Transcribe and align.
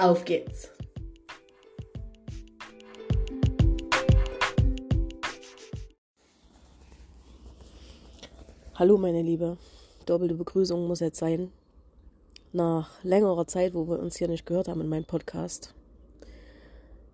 Auf 0.00 0.24
geht's! 0.24 0.70
Hallo 8.76 8.96
meine 8.96 9.20
Liebe, 9.20 9.58
doppelte 10.06 10.36
Begrüßung 10.36 10.86
muss 10.86 11.00
jetzt 11.00 11.18
sein. 11.18 11.52
Nach 12.54 13.04
längerer 13.04 13.46
Zeit, 13.46 13.74
wo 13.74 13.88
wir 13.88 13.98
uns 13.98 14.16
hier 14.16 14.28
nicht 14.28 14.46
gehört 14.46 14.68
haben 14.68 14.80
in 14.80 14.88
meinem 14.88 15.04
Podcast, 15.04 15.74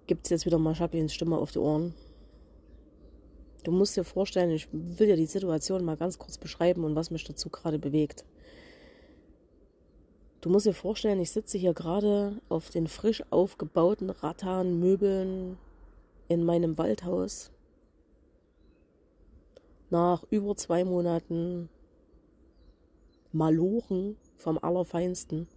gibt 0.06 0.26
es 0.26 0.30
jetzt 0.30 0.46
wieder 0.46 0.58
mal 0.58 0.74
Jacquelines 0.74 1.12
Stimme 1.12 1.38
auf 1.38 1.50
die 1.50 1.58
Ohren. 1.58 1.92
Du 3.64 3.72
musst 3.72 3.96
dir 3.96 4.04
vorstellen, 4.04 4.52
ich 4.52 4.68
will 4.72 5.08
dir 5.08 5.16
die 5.16 5.26
Situation 5.26 5.84
mal 5.84 5.96
ganz 5.96 6.20
kurz 6.20 6.38
beschreiben 6.38 6.84
und 6.84 6.94
was 6.94 7.10
mich 7.10 7.24
dazu 7.24 7.50
gerade 7.50 7.80
bewegt. 7.80 8.24
Du 10.46 10.52
musst 10.52 10.64
dir 10.64 10.74
vorstellen, 10.74 11.18
ich 11.18 11.32
sitze 11.32 11.58
hier 11.58 11.74
gerade 11.74 12.40
auf 12.48 12.70
den 12.70 12.86
frisch 12.86 13.20
aufgebauten 13.30 14.10
Rattan-Möbeln 14.10 15.58
in 16.28 16.44
meinem 16.44 16.78
Waldhaus. 16.78 17.50
Nach 19.90 20.22
über 20.30 20.54
zwei 20.54 20.84
Monaten 20.84 21.68
Malochen 23.32 24.16
vom 24.36 24.56
Allerfeinsten. 24.62 25.48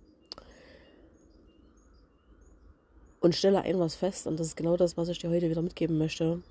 Und 3.20 3.36
stelle 3.36 3.62
ein 3.62 3.78
was 3.78 3.94
fest, 3.94 4.26
und 4.26 4.40
das 4.40 4.48
ist 4.48 4.56
genau 4.56 4.76
das, 4.76 4.98
was 4.98 5.10
ich 5.10 5.20
dir 5.20 5.30
heute 5.30 5.52
wieder 5.52 5.62
mitgeben 5.62 6.00
möchte. 6.00 6.42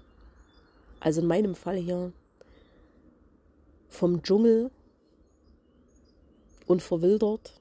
Also 1.00 1.22
in 1.22 1.26
meinem 1.26 1.56
Fall 1.56 1.76
hier 1.76 2.12
vom 3.88 4.22
Dschungel 4.22 4.70
und 6.68 6.82
verwildert 6.82 7.60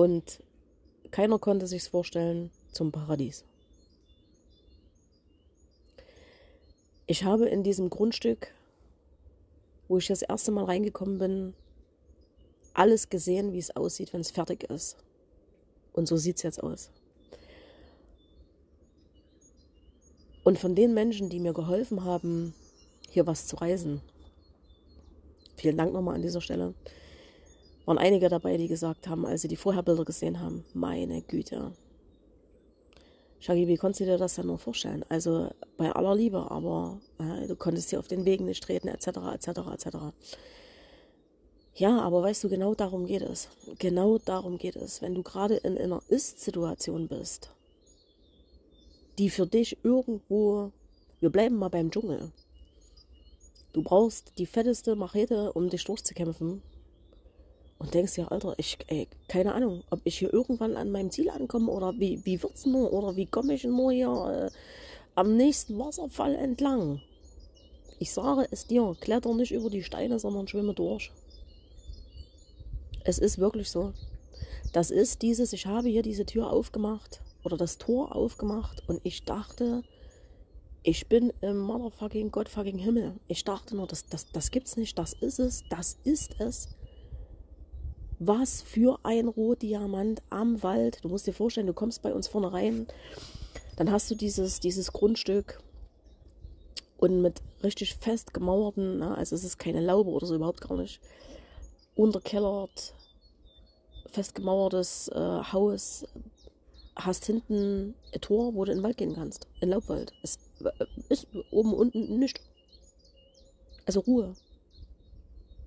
und 0.00 0.42
keiner 1.10 1.38
konnte 1.38 1.66
sich's 1.66 1.88
vorstellen 1.88 2.50
zum 2.72 2.90
Paradies. 2.90 3.44
Ich 7.06 7.24
habe 7.24 7.46
in 7.46 7.62
diesem 7.62 7.90
Grundstück, 7.90 8.54
wo 9.88 9.98
ich 9.98 10.06
das 10.06 10.22
erste 10.22 10.52
Mal 10.52 10.64
reingekommen 10.64 11.18
bin, 11.18 11.54
alles 12.72 13.10
gesehen, 13.10 13.52
wie 13.52 13.58
es 13.58 13.76
aussieht, 13.76 14.14
wenn 14.14 14.22
es 14.22 14.30
fertig 14.30 14.64
ist. 14.70 14.96
Und 15.92 16.08
so 16.08 16.16
sieht 16.16 16.36
es 16.36 16.44
jetzt 16.44 16.62
aus. 16.62 16.90
Und 20.44 20.58
von 20.58 20.74
den 20.74 20.94
Menschen, 20.94 21.28
die 21.28 21.40
mir 21.40 21.52
geholfen 21.52 22.04
haben, 22.04 22.54
hier 23.10 23.26
was 23.26 23.46
zu 23.46 23.56
reisen, 23.56 24.00
vielen 25.56 25.76
Dank 25.76 25.92
nochmal 25.92 26.14
an 26.14 26.22
dieser 26.22 26.40
Stelle, 26.40 26.72
waren 27.90 27.98
einige 27.98 28.28
dabei, 28.28 28.56
die 28.56 28.68
gesagt 28.68 29.08
haben, 29.08 29.26
als 29.26 29.42
sie 29.42 29.48
die 29.48 29.56
Vorherbilder 29.56 30.04
gesehen 30.04 30.38
haben, 30.38 30.64
meine 30.74 31.22
Güte. 31.22 31.72
Shaggy, 33.40 33.66
wie 33.66 33.76
konntest 33.76 34.02
du 34.02 34.04
dir 34.04 34.16
das 34.16 34.36
denn 34.36 34.46
nur 34.46 34.58
vorstellen? 34.58 35.04
Also 35.08 35.50
bei 35.76 35.90
aller 35.90 36.14
Liebe, 36.14 36.52
aber 36.52 37.00
äh, 37.18 37.48
du 37.48 37.56
konntest 37.56 37.90
hier 37.90 37.98
auf 37.98 38.06
den 38.06 38.24
Wegen 38.24 38.44
nicht 38.44 38.62
treten, 38.62 38.86
etc., 38.86 39.08
etc., 39.34 39.48
etc. 39.72 39.96
Ja, 41.74 41.98
aber 42.00 42.22
weißt 42.22 42.44
du, 42.44 42.48
genau 42.48 42.76
darum 42.76 43.06
geht 43.06 43.22
es. 43.22 43.48
Genau 43.80 44.18
darum 44.18 44.56
geht 44.56 44.76
es. 44.76 45.02
Wenn 45.02 45.16
du 45.16 45.24
gerade 45.24 45.56
in 45.56 45.76
einer 45.76 46.00
Ist-Situation 46.06 47.08
bist, 47.08 47.50
die 49.18 49.30
für 49.30 49.48
dich 49.48 49.78
irgendwo, 49.82 50.70
wir 51.18 51.30
bleiben 51.30 51.56
mal 51.56 51.70
beim 51.70 51.90
Dschungel. 51.90 52.30
Du 53.72 53.82
brauchst 53.82 54.38
die 54.38 54.46
fetteste 54.46 54.94
Machete, 54.94 55.52
um 55.54 55.70
dich 55.70 55.82
durchzukämpfen 55.82 56.62
und 57.80 57.94
denkst 57.94 58.18
ja, 58.18 58.28
Alter, 58.28 58.54
ich, 58.58 58.76
ey, 58.88 59.08
keine 59.26 59.54
Ahnung, 59.54 59.82
ob 59.88 60.00
ich 60.04 60.18
hier 60.18 60.32
irgendwann 60.32 60.76
an 60.76 60.90
meinem 60.90 61.10
Ziel 61.10 61.30
ankomme 61.30 61.72
oder 61.72 61.94
wie, 61.98 62.20
wie 62.26 62.42
wird's 62.42 62.66
nur 62.66 62.92
oder 62.92 63.16
wie 63.16 63.24
komme 63.24 63.54
ich 63.54 63.64
nur 63.64 63.90
hier 63.90 64.50
äh, 64.52 64.56
am 65.14 65.34
nächsten 65.34 65.78
Wasserfall 65.78 66.34
entlang. 66.34 67.00
Ich 67.98 68.12
sage 68.12 68.46
es 68.50 68.66
dir, 68.66 68.94
kletter 69.00 69.34
nicht 69.34 69.52
über 69.52 69.70
die 69.70 69.82
Steine, 69.82 70.18
sondern 70.18 70.46
schwimme 70.46 70.74
durch. 70.74 71.10
Es 73.02 73.18
ist 73.18 73.38
wirklich 73.38 73.70
so. 73.70 73.94
Das 74.74 74.90
ist 74.90 75.22
dieses, 75.22 75.54
ich 75.54 75.64
habe 75.64 75.88
hier 75.88 76.02
diese 76.02 76.26
Tür 76.26 76.52
aufgemacht 76.52 77.22
oder 77.44 77.56
das 77.56 77.78
Tor 77.78 78.14
aufgemacht 78.14 78.86
und 78.88 79.00
ich 79.04 79.24
dachte, 79.24 79.84
ich 80.82 81.08
bin 81.08 81.32
im 81.40 81.56
motherfucking 81.56 82.30
Gottfucking 82.30 82.78
Himmel. 82.78 83.14
Ich 83.26 83.44
dachte 83.44 83.74
nur, 83.74 83.86
das, 83.86 84.04
das, 84.04 84.30
das 84.32 84.50
gibt's 84.50 84.76
nicht, 84.76 84.98
das 84.98 85.14
ist 85.14 85.38
es, 85.38 85.64
das 85.70 85.96
ist 86.04 86.38
es. 86.40 86.68
Was 88.22 88.60
für 88.60 88.98
ein 89.02 89.28
Rohdiamant 89.28 90.20
am 90.28 90.62
Wald. 90.62 91.02
Du 91.02 91.08
musst 91.08 91.26
dir 91.26 91.32
vorstellen, 91.32 91.66
du 91.66 91.72
kommst 91.72 92.02
bei 92.02 92.12
uns 92.12 92.28
vorne 92.28 92.52
rein, 92.52 92.86
dann 93.76 93.90
hast 93.90 94.10
du 94.10 94.14
dieses, 94.14 94.60
dieses 94.60 94.92
Grundstück 94.92 95.62
und 96.98 97.22
mit 97.22 97.40
richtig 97.62 97.94
fest 97.94 98.34
gemauerten, 98.34 98.98
na, 98.98 99.14
also 99.14 99.34
es 99.34 99.42
ist 99.42 99.56
keine 99.56 99.80
Laube 99.80 100.10
oder 100.10 100.26
so, 100.26 100.34
überhaupt 100.34 100.60
gar 100.60 100.76
nicht, 100.76 101.00
unterkellert, 101.94 102.92
festgemauertes 104.04 105.08
äh, 105.08 105.42
Haus, 105.52 106.06
hast 106.96 107.24
hinten 107.24 107.94
ein 108.14 108.20
Tor, 108.20 108.54
wo 108.54 108.66
du 108.66 108.72
in 108.72 108.78
den 108.78 108.84
Wald 108.84 108.98
gehen 108.98 109.14
kannst, 109.14 109.48
in 109.62 109.70
Laubwald. 109.70 110.12
Es 110.22 110.38
äh, 110.62 110.84
ist 111.08 111.26
oben 111.50 111.72
unten 111.72 112.18
nicht. 112.18 112.38
Also 113.86 114.00
Ruhe 114.00 114.36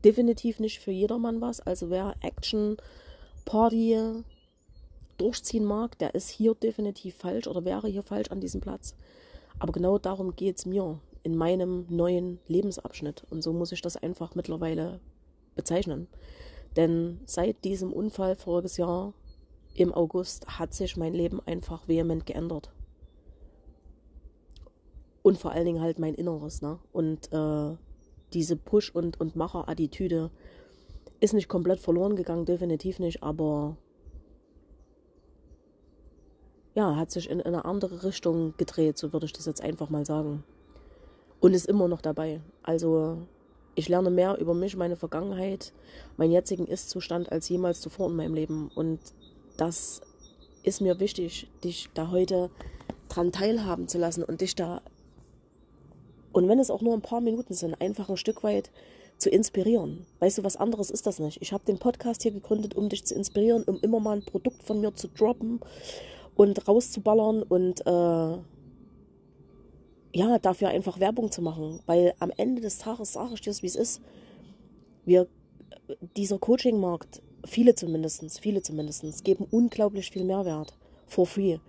definitiv 0.03 0.59
nicht 0.59 0.79
für 0.79 0.91
jedermann 0.91 1.41
was. 1.41 1.59
Also 1.61 1.89
wer 1.89 2.15
Action, 2.21 2.77
Party 3.45 4.23
durchziehen 5.17 5.65
mag, 5.65 5.97
der 5.99 6.15
ist 6.15 6.29
hier 6.29 6.55
definitiv 6.55 7.15
falsch 7.15 7.47
oder 7.47 7.65
wäre 7.65 7.87
hier 7.87 8.03
falsch 8.03 8.31
an 8.31 8.41
diesem 8.41 8.61
Platz. 8.61 8.95
Aber 9.59 9.71
genau 9.71 9.97
darum 9.97 10.35
geht 10.35 10.57
es 10.57 10.65
mir 10.65 10.99
in 11.23 11.37
meinem 11.37 11.85
neuen 11.89 12.39
Lebensabschnitt. 12.47 13.25
Und 13.29 13.41
so 13.41 13.53
muss 13.53 13.71
ich 13.71 13.81
das 13.81 13.97
einfach 13.97 14.35
mittlerweile 14.35 14.99
bezeichnen. 15.55 16.07
Denn 16.75 17.19
seit 17.25 17.63
diesem 17.63 17.93
Unfall 17.93 18.35
voriges 18.35 18.77
Jahr 18.77 19.13
im 19.75 19.93
August 19.93 20.59
hat 20.59 20.73
sich 20.73 20.97
mein 20.97 21.13
Leben 21.13 21.39
einfach 21.45 21.87
vehement 21.87 22.25
geändert. 22.25 22.71
Und 25.21 25.37
vor 25.37 25.51
allen 25.51 25.65
Dingen 25.65 25.81
halt 25.81 25.99
mein 25.99 26.15
Inneres. 26.15 26.61
Ne? 26.61 26.79
Und 26.91 27.31
äh, 27.31 27.77
diese 28.33 28.55
Push- 28.55 28.93
und, 28.93 29.19
und 29.19 29.35
Macher-Attitüde 29.35 30.31
ist 31.19 31.33
nicht 31.33 31.47
komplett 31.47 31.79
verloren 31.79 32.15
gegangen, 32.15 32.45
definitiv 32.45 32.99
nicht, 32.99 33.23
aber 33.23 33.77
ja, 36.75 36.95
hat 36.95 37.11
sich 37.11 37.29
in, 37.29 37.39
in 37.39 37.47
eine 37.47 37.65
andere 37.65 38.03
Richtung 38.03 38.55
gedreht, 38.57 38.97
so 38.97 39.13
würde 39.13 39.25
ich 39.25 39.33
das 39.33 39.45
jetzt 39.45 39.61
einfach 39.61 39.89
mal 39.89 40.05
sagen. 40.05 40.43
Und 41.39 41.53
ist 41.53 41.67
immer 41.67 41.87
noch 41.87 42.01
dabei. 42.01 42.41
Also 42.63 43.17
ich 43.75 43.89
lerne 43.89 44.09
mehr 44.09 44.37
über 44.39 44.53
mich, 44.53 44.75
meine 44.75 44.95
Vergangenheit, 44.95 45.73
meinen 46.17 46.31
jetzigen 46.31 46.67
Ist-Zustand 46.67 47.31
als 47.31 47.49
jemals 47.49 47.81
zuvor 47.81 48.09
in 48.09 48.15
meinem 48.15 48.33
Leben. 48.33 48.71
Und 48.73 48.99
das 49.57 50.01
ist 50.63 50.81
mir 50.81 50.99
wichtig, 50.99 51.49
dich 51.63 51.89
da 51.93 52.11
heute 52.11 52.49
dran 53.09 53.31
teilhaben 53.31 53.87
zu 53.87 53.97
lassen 53.97 54.23
und 54.23 54.41
dich 54.41 54.55
da 54.55 54.81
und 56.33 56.49
wenn 56.49 56.59
es 56.59 56.69
auch 56.69 56.81
nur 56.81 56.93
ein 56.93 57.01
paar 57.01 57.21
Minuten 57.21 57.53
sind, 57.53 57.79
einfach 57.79 58.09
ein 58.09 58.17
Stück 58.17 58.43
weit 58.43 58.71
zu 59.17 59.29
inspirieren. 59.29 60.05
Weißt 60.19 60.37
du, 60.39 60.43
was 60.43 60.57
anderes 60.57 60.91
ist 60.91 61.07
das 61.07 61.19
nicht. 61.19 61.41
Ich 61.41 61.53
habe 61.53 61.63
den 61.65 61.77
Podcast 61.77 62.23
hier 62.23 62.31
gegründet, 62.31 62.75
um 62.75 62.89
dich 62.89 63.05
zu 63.05 63.15
inspirieren, 63.15 63.63
um 63.63 63.79
immer 63.79 63.99
mal 63.99 64.17
ein 64.17 64.25
Produkt 64.25 64.63
von 64.63 64.81
mir 64.81 64.93
zu 64.95 65.07
droppen 65.07 65.61
und 66.35 66.67
rauszuballern 66.67 67.43
und 67.43 67.85
äh, 67.85 68.37
ja, 70.15 70.39
dafür 70.41 70.69
einfach 70.69 70.99
Werbung 70.99 71.31
zu 71.31 71.41
machen. 71.41 71.79
Weil 71.85 72.13
am 72.19 72.31
Ende 72.35 72.61
des 72.61 72.79
Tages 72.79 73.13
sage 73.13 73.35
ich 73.35 73.41
dir, 73.41 73.53
wie 73.61 73.67
es 73.67 73.75
ist. 73.75 74.01
Wir, 75.05 75.27
dieser 76.17 76.39
Coaching-Markt, 76.39 77.21
viele 77.45 77.75
zumindest, 77.75 78.39
viele 78.39 78.61
zumindest, 78.61 79.23
geben 79.23 79.47
unglaublich 79.49 80.11
viel 80.11 80.23
Mehrwert. 80.23 80.77
For 81.07 81.27
free. 81.27 81.59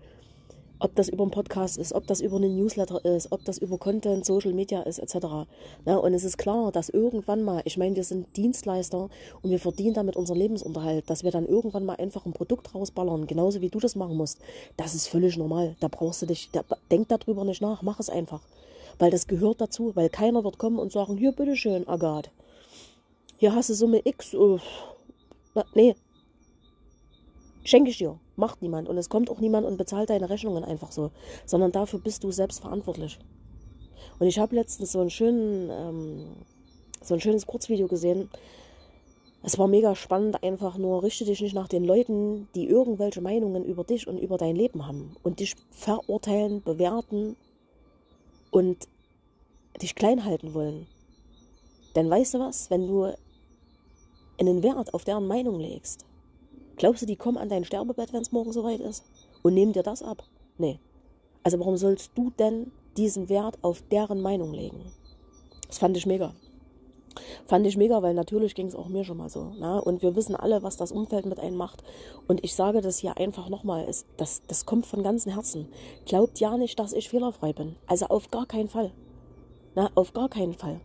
Ob 0.78 0.94
das 0.96 1.08
über 1.08 1.22
einen 1.22 1.30
Podcast 1.30 1.78
ist, 1.78 1.92
ob 1.92 2.06
das 2.06 2.20
über 2.20 2.36
einen 2.36 2.56
Newsletter 2.56 3.04
ist, 3.04 3.30
ob 3.32 3.44
das 3.44 3.58
über 3.58 3.78
Content, 3.78 4.24
Social 4.24 4.52
Media 4.52 4.82
ist, 4.82 4.98
etc. 4.98 5.46
Na, 5.84 5.96
und 5.96 6.14
es 6.14 6.24
ist 6.24 6.36
klar, 6.36 6.72
dass 6.72 6.88
irgendwann 6.88 7.42
mal, 7.42 7.62
ich 7.64 7.76
meine, 7.78 7.96
wir 7.96 8.04
sind 8.04 8.36
Dienstleister 8.36 9.08
und 9.42 9.50
wir 9.50 9.58
verdienen 9.58 9.94
damit 9.94 10.16
unseren 10.16 10.38
Lebensunterhalt, 10.38 11.08
dass 11.08 11.24
wir 11.24 11.30
dann 11.30 11.46
irgendwann 11.46 11.84
mal 11.84 11.96
einfach 11.96 12.26
ein 12.26 12.32
Produkt 12.32 12.74
rausballern, 12.74 13.26
genauso 13.26 13.60
wie 13.60 13.70
du 13.70 13.78
das 13.78 13.96
machen 13.96 14.16
musst. 14.16 14.40
Das 14.76 14.94
ist 14.94 15.06
völlig 15.06 15.36
normal. 15.36 15.76
Da 15.80 15.88
brauchst 15.88 16.22
du 16.22 16.26
dich, 16.26 16.50
da, 16.52 16.62
denk 16.90 17.08
darüber 17.08 17.44
nicht 17.44 17.62
nach, 17.62 17.82
mach 17.82 18.00
es 18.00 18.10
einfach. 18.10 18.42
Weil 18.98 19.10
das 19.10 19.26
gehört 19.26 19.60
dazu, 19.60 19.92
weil 19.94 20.08
keiner 20.08 20.44
wird 20.44 20.58
kommen 20.58 20.78
und 20.78 20.92
sagen, 20.92 21.16
hier, 21.16 21.32
bitteschön, 21.32 21.88
Agat. 21.88 22.30
Hier 23.36 23.54
hast 23.54 23.70
du 23.70 23.74
Summe 23.74 24.00
X. 24.04 24.34
Uh, 24.34 24.58
na, 25.54 25.64
nee, 25.74 25.94
schenke 27.64 27.90
ich 27.90 27.98
dir. 27.98 28.18
Macht 28.36 28.62
niemand. 28.62 28.88
Und 28.88 28.98
es 28.98 29.08
kommt 29.08 29.30
auch 29.30 29.40
niemand 29.40 29.66
und 29.66 29.76
bezahlt 29.76 30.10
deine 30.10 30.28
Rechnungen 30.28 30.64
einfach 30.64 30.92
so. 30.92 31.10
Sondern 31.46 31.72
dafür 31.72 32.00
bist 32.00 32.24
du 32.24 32.30
selbst 32.30 32.60
verantwortlich. 32.60 33.18
Und 34.18 34.26
ich 34.26 34.38
habe 34.38 34.54
letztens 34.54 34.92
so, 34.92 35.00
einen 35.00 35.10
schönen, 35.10 35.70
ähm, 35.70 36.26
so 37.02 37.14
ein 37.14 37.20
schönes 37.20 37.46
Kurzvideo 37.46 37.86
gesehen. 37.86 38.30
Es 39.42 39.58
war 39.58 39.68
mega 39.68 39.94
spannend, 39.94 40.42
einfach 40.42 40.78
nur 40.78 41.02
richte 41.02 41.26
dich 41.26 41.42
nicht 41.42 41.54
nach 41.54 41.68
den 41.68 41.84
Leuten, 41.84 42.48
die 42.54 42.66
irgendwelche 42.66 43.20
Meinungen 43.20 43.64
über 43.64 43.84
dich 43.84 44.08
und 44.08 44.18
über 44.18 44.38
dein 44.38 44.56
Leben 44.56 44.86
haben 44.86 45.16
und 45.22 45.40
dich 45.40 45.54
verurteilen, 45.70 46.62
bewerten 46.62 47.36
und 48.50 48.88
dich 49.82 49.94
klein 49.94 50.24
halten 50.24 50.54
wollen. 50.54 50.86
Denn 51.94 52.08
weißt 52.08 52.34
du 52.34 52.38
was, 52.38 52.70
wenn 52.70 52.86
du 52.86 53.12
einen 54.40 54.62
Wert 54.62 54.94
auf 54.94 55.04
deren 55.04 55.26
Meinung 55.26 55.60
legst, 55.60 56.06
Glaubst 56.76 57.02
du, 57.02 57.06
die 57.06 57.16
kommen 57.16 57.38
an 57.38 57.48
dein 57.48 57.64
Sterbebett, 57.64 58.12
wenn 58.12 58.22
es 58.22 58.32
morgen 58.32 58.52
soweit 58.52 58.80
ist? 58.80 59.04
Und 59.42 59.54
nehmen 59.54 59.72
dir 59.72 59.82
das 59.82 60.02
ab? 60.02 60.24
Nee. 60.58 60.80
Also 61.42 61.58
warum 61.60 61.76
sollst 61.76 62.12
du 62.14 62.30
denn 62.38 62.72
diesen 62.96 63.28
Wert 63.28 63.58
auf 63.62 63.82
deren 63.90 64.20
Meinung 64.20 64.52
legen? 64.52 64.92
Das 65.68 65.78
fand 65.78 65.96
ich 65.96 66.06
mega. 66.06 66.34
Fand 67.46 67.66
ich 67.66 67.76
mega, 67.76 68.02
weil 68.02 68.14
natürlich 68.14 68.54
ging 68.54 68.66
es 68.66 68.74
auch 68.74 68.88
mir 68.88 69.04
schon 69.04 69.18
mal 69.18 69.28
so. 69.28 69.50
Ne? 69.58 69.80
Und 69.80 70.02
wir 70.02 70.16
wissen 70.16 70.34
alle, 70.34 70.62
was 70.62 70.76
das 70.76 70.92
Umfeld 70.92 71.26
mit 71.26 71.38
einem 71.38 71.56
macht. 71.56 71.84
Und 72.26 72.42
ich 72.42 72.54
sage 72.54 72.80
das 72.80 72.98
hier 72.98 73.16
einfach 73.18 73.48
nochmal, 73.48 73.86
das, 74.16 74.42
das 74.46 74.66
kommt 74.66 74.86
von 74.86 75.02
ganzem 75.02 75.32
Herzen. 75.32 75.68
Glaubt 76.06 76.40
ja 76.40 76.56
nicht, 76.56 76.78
dass 76.78 76.92
ich 76.92 77.08
fehlerfrei 77.08 77.52
bin. 77.52 77.76
Also 77.86 78.06
auf 78.06 78.30
gar 78.30 78.46
keinen 78.46 78.68
Fall. 78.68 78.92
Na, 79.74 79.90
auf 79.94 80.12
gar 80.12 80.28
keinen 80.28 80.54
Fall. 80.54 80.80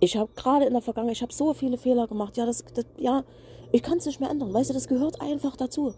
Ich 0.00 0.16
habe 0.16 0.30
gerade 0.36 0.64
in 0.64 0.72
der 0.72 0.82
Vergangenheit, 0.82 1.16
ich 1.16 1.22
habe 1.22 1.32
so 1.32 1.52
viele 1.54 1.76
Fehler 1.76 2.06
gemacht. 2.06 2.36
Ja, 2.36 2.46
das, 2.46 2.64
das 2.74 2.86
ja, 2.96 3.24
ich 3.72 3.82
kann 3.82 3.98
es 3.98 4.06
nicht 4.06 4.20
mehr 4.20 4.30
ändern. 4.30 4.52
Weißt 4.54 4.70
du, 4.70 4.74
das 4.74 4.88
gehört 4.88 5.20
einfach 5.20 5.56
dazu. 5.56 5.94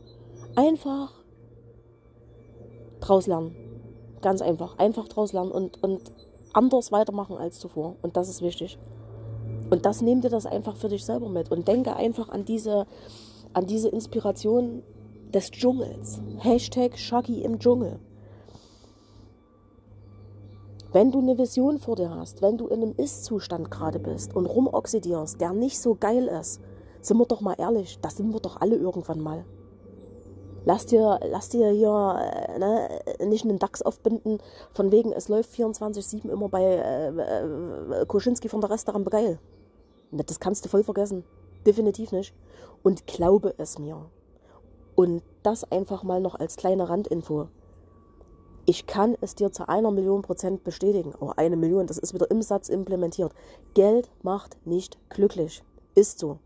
Einfach 0.56 1.12
draus 3.00 3.26
lernen. 3.26 3.54
Ganz 4.22 4.42
einfach. 4.42 4.78
Einfach 4.78 5.08
draus 5.08 5.32
lernen 5.32 5.52
und, 5.52 5.82
und 5.82 6.12
anders 6.52 6.92
weitermachen 6.92 7.36
als 7.36 7.58
zuvor. 7.58 7.96
Und 8.02 8.16
das 8.16 8.28
ist 8.28 8.42
wichtig. 8.42 8.78
Und 9.70 9.86
das 9.86 10.02
nimm 10.02 10.20
dir 10.20 10.30
das 10.30 10.46
einfach 10.46 10.76
für 10.76 10.88
dich 10.88 11.04
selber 11.04 11.28
mit. 11.28 11.50
Und 11.50 11.68
denke 11.68 11.94
einfach 11.94 12.28
an 12.28 12.44
diese, 12.44 12.86
an 13.52 13.66
diese 13.66 13.88
Inspiration 13.88 14.82
des 15.32 15.50
Dschungels. 15.50 16.20
Hashtag 16.38 16.98
Shaggy 16.98 17.42
im 17.42 17.58
Dschungel. 17.58 18.00
Wenn 20.92 21.12
du 21.12 21.20
eine 21.20 21.38
Vision 21.38 21.78
vor 21.78 21.94
dir 21.94 22.10
hast, 22.10 22.42
wenn 22.42 22.58
du 22.58 22.66
in 22.66 22.82
einem 22.82 22.94
Ist-Zustand 22.96 23.70
gerade 23.70 24.00
bist 24.00 24.34
und 24.34 24.46
rumoxidierst, 24.46 25.40
der 25.40 25.52
nicht 25.52 25.80
so 25.80 25.94
geil 25.94 26.26
ist, 26.26 26.60
sind 27.00 27.16
wir 27.16 27.26
doch 27.26 27.40
mal 27.40 27.54
ehrlich, 27.58 28.00
das 28.00 28.16
sind 28.16 28.32
wir 28.32 28.40
doch 28.40 28.60
alle 28.60 28.74
irgendwann 28.74 29.20
mal. 29.20 29.44
Lass 30.64 30.86
dir, 30.86 31.20
lass 31.30 31.48
dir 31.48 31.70
hier 31.70 32.18
äh, 32.20 32.58
ne, 32.58 32.88
nicht 33.24 33.44
einen 33.44 33.60
DAX 33.60 33.82
aufbinden, 33.82 34.38
von 34.72 34.90
wegen, 34.90 35.12
es 35.12 35.28
läuft 35.28 35.52
24-7 35.54 36.28
immer 36.28 36.48
bei 36.48 36.62
äh, 36.64 37.08
äh, 37.08 38.06
Koschinski 38.06 38.48
von 38.48 38.60
der 38.60 38.70
Restaurant 38.70 39.04
begeil. 39.04 39.38
Das 40.10 40.40
kannst 40.40 40.64
du 40.64 40.68
voll 40.68 40.82
vergessen. 40.82 41.24
Definitiv 41.64 42.10
nicht. 42.10 42.34
Und 42.82 43.06
glaube 43.06 43.54
es 43.58 43.78
mir. 43.78 44.10
Und 44.96 45.22
das 45.44 45.70
einfach 45.70 46.02
mal 46.02 46.20
noch 46.20 46.34
als 46.34 46.56
kleine 46.56 46.88
Randinfo. 46.88 47.46
Ich 48.70 48.86
kann 48.86 49.16
es 49.20 49.34
dir 49.34 49.50
zu 49.50 49.68
einer 49.68 49.90
Million 49.90 50.22
Prozent 50.22 50.62
bestätigen. 50.62 51.12
Oh, 51.18 51.32
eine 51.36 51.56
Million, 51.56 51.88
das 51.88 51.98
ist 51.98 52.14
wieder 52.14 52.30
im 52.30 52.40
Satz 52.40 52.68
implementiert. 52.68 53.32
Geld 53.74 54.08
macht 54.22 54.64
nicht 54.64 54.96
glücklich. 55.08 55.64
Ist 55.96 56.20
so 56.20 56.38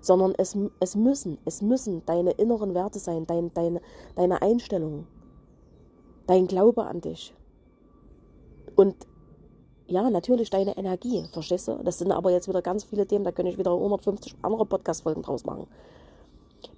sondern 0.00 0.34
es, 0.38 0.56
es 0.80 0.94
müssen, 0.94 1.38
es 1.44 1.62
müssen 1.62 2.04
deine 2.06 2.32
inneren 2.32 2.74
Werte 2.74 2.98
sein, 2.98 3.26
dein, 3.26 3.52
deine, 3.54 3.80
deine 4.14 4.40
Einstellung, 4.40 5.06
dein 6.26 6.46
Glaube 6.46 6.84
an 6.84 7.00
dich. 7.00 7.34
Und 8.76 8.94
ja, 9.88 10.08
natürlich 10.08 10.50
deine 10.50 10.76
Energie, 10.76 11.24
verstehst 11.32 11.68
du? 11.68 11.80
Das 11.82 11.98
sind 11.98 12.12
aber 12.12 12.30
jetzt 12.30 12.48
wieder 12.48 12.62
ganz 12.62 12.84
viele 12.84 13.06
Themen, 13.06 13.24
da 13.24 13.32
könnte 13.32 13.50
ich 13.50 13.58
wieder 13.58 13.72
150 13.72 14.36
andere 14.42 14.66
Podcast-Folgen 14.66 15.22
draus 15.22 15.44
machen. 15.44 15.66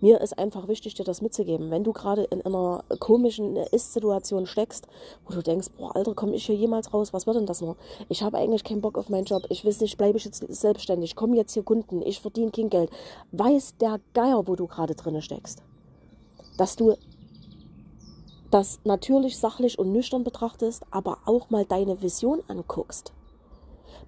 Mir 0.01 0.21
ist 0.21 0.39
einfach 0.39 0.69
wichtig, 0.69 0.95
dir 0.95 1.05
das 1.05 1.23
mitzugeben. 1.23 1.71
Wenn 1.71 1.83
du 1.83 1.93
gerade 1.93 2.25
in 2.25 2.43
einer 2.43 2.85
komischen 3.01 3.57
Ist-Situation 3.57 4.47
steckst, 4.47 4.87
wo 5.27 5.35
du 5.35 5.43
denkst, 5.43 5.69
boah, 5.77 5.95
Alter, 5.97 6.15
komme 6.15 6.35
ich 6.35 6.47
hier 6.47 6.55
jemals 6.55 6.95
raus? 6.95 7.13
Was 7.13 7.27
wird 7.27 7.37
denn 7.37 7.47
das 7.47 7.61
nur? 7.61 7.77
Ich 8.09 8.23
habe 8.23 8.39
eigentlich 8.39 8.65
keinen 8.65 8.81
Bock 8.81 8.97
auf 8.97 9.09
meinen 9.09 9.25
Job. 9.25 9.43
Ich 9.49 9.65
weiß 9.65 9.81
nicht, 9.81 9.99
bleibe 9.99 10.19
ich 10.19 10.25
jetzt 10.25 10.45
selbstständig? 10.49 11.17
Kommen 11.17 11.35
jetzt 11.35 11.55
hier 11.55 11.65
Kunden? 11.65 12.03
Ich 12.03 12.21
verdiene 12.21 12.51
kein 12.51 12.71
Geld. 12.71 12.91
Weiß 13.33 13.77
der 13.81 14.01
Geier, 14.15 14.47
wo 14.47 14.55
du 14.55 14.67
gerade 14.67 14.95
drin 14.95 15.21
steckst. 15.21 15.63
Dass 16.59 16.77
du 16.77 16.95
das 18.51 18.81
natürlich 18.85 19.39
sachlich 19.39 19.79
und 19.79 19.93
nüchtern 19.93 20.25
betrachtest, 20.25 20.85
aber 20.91 21.19
auch 21.27 21.51
mal 21.51 21.65
deine 21.65 22.01
Vision 22.03 22.43
anguckst. 22.49 23.13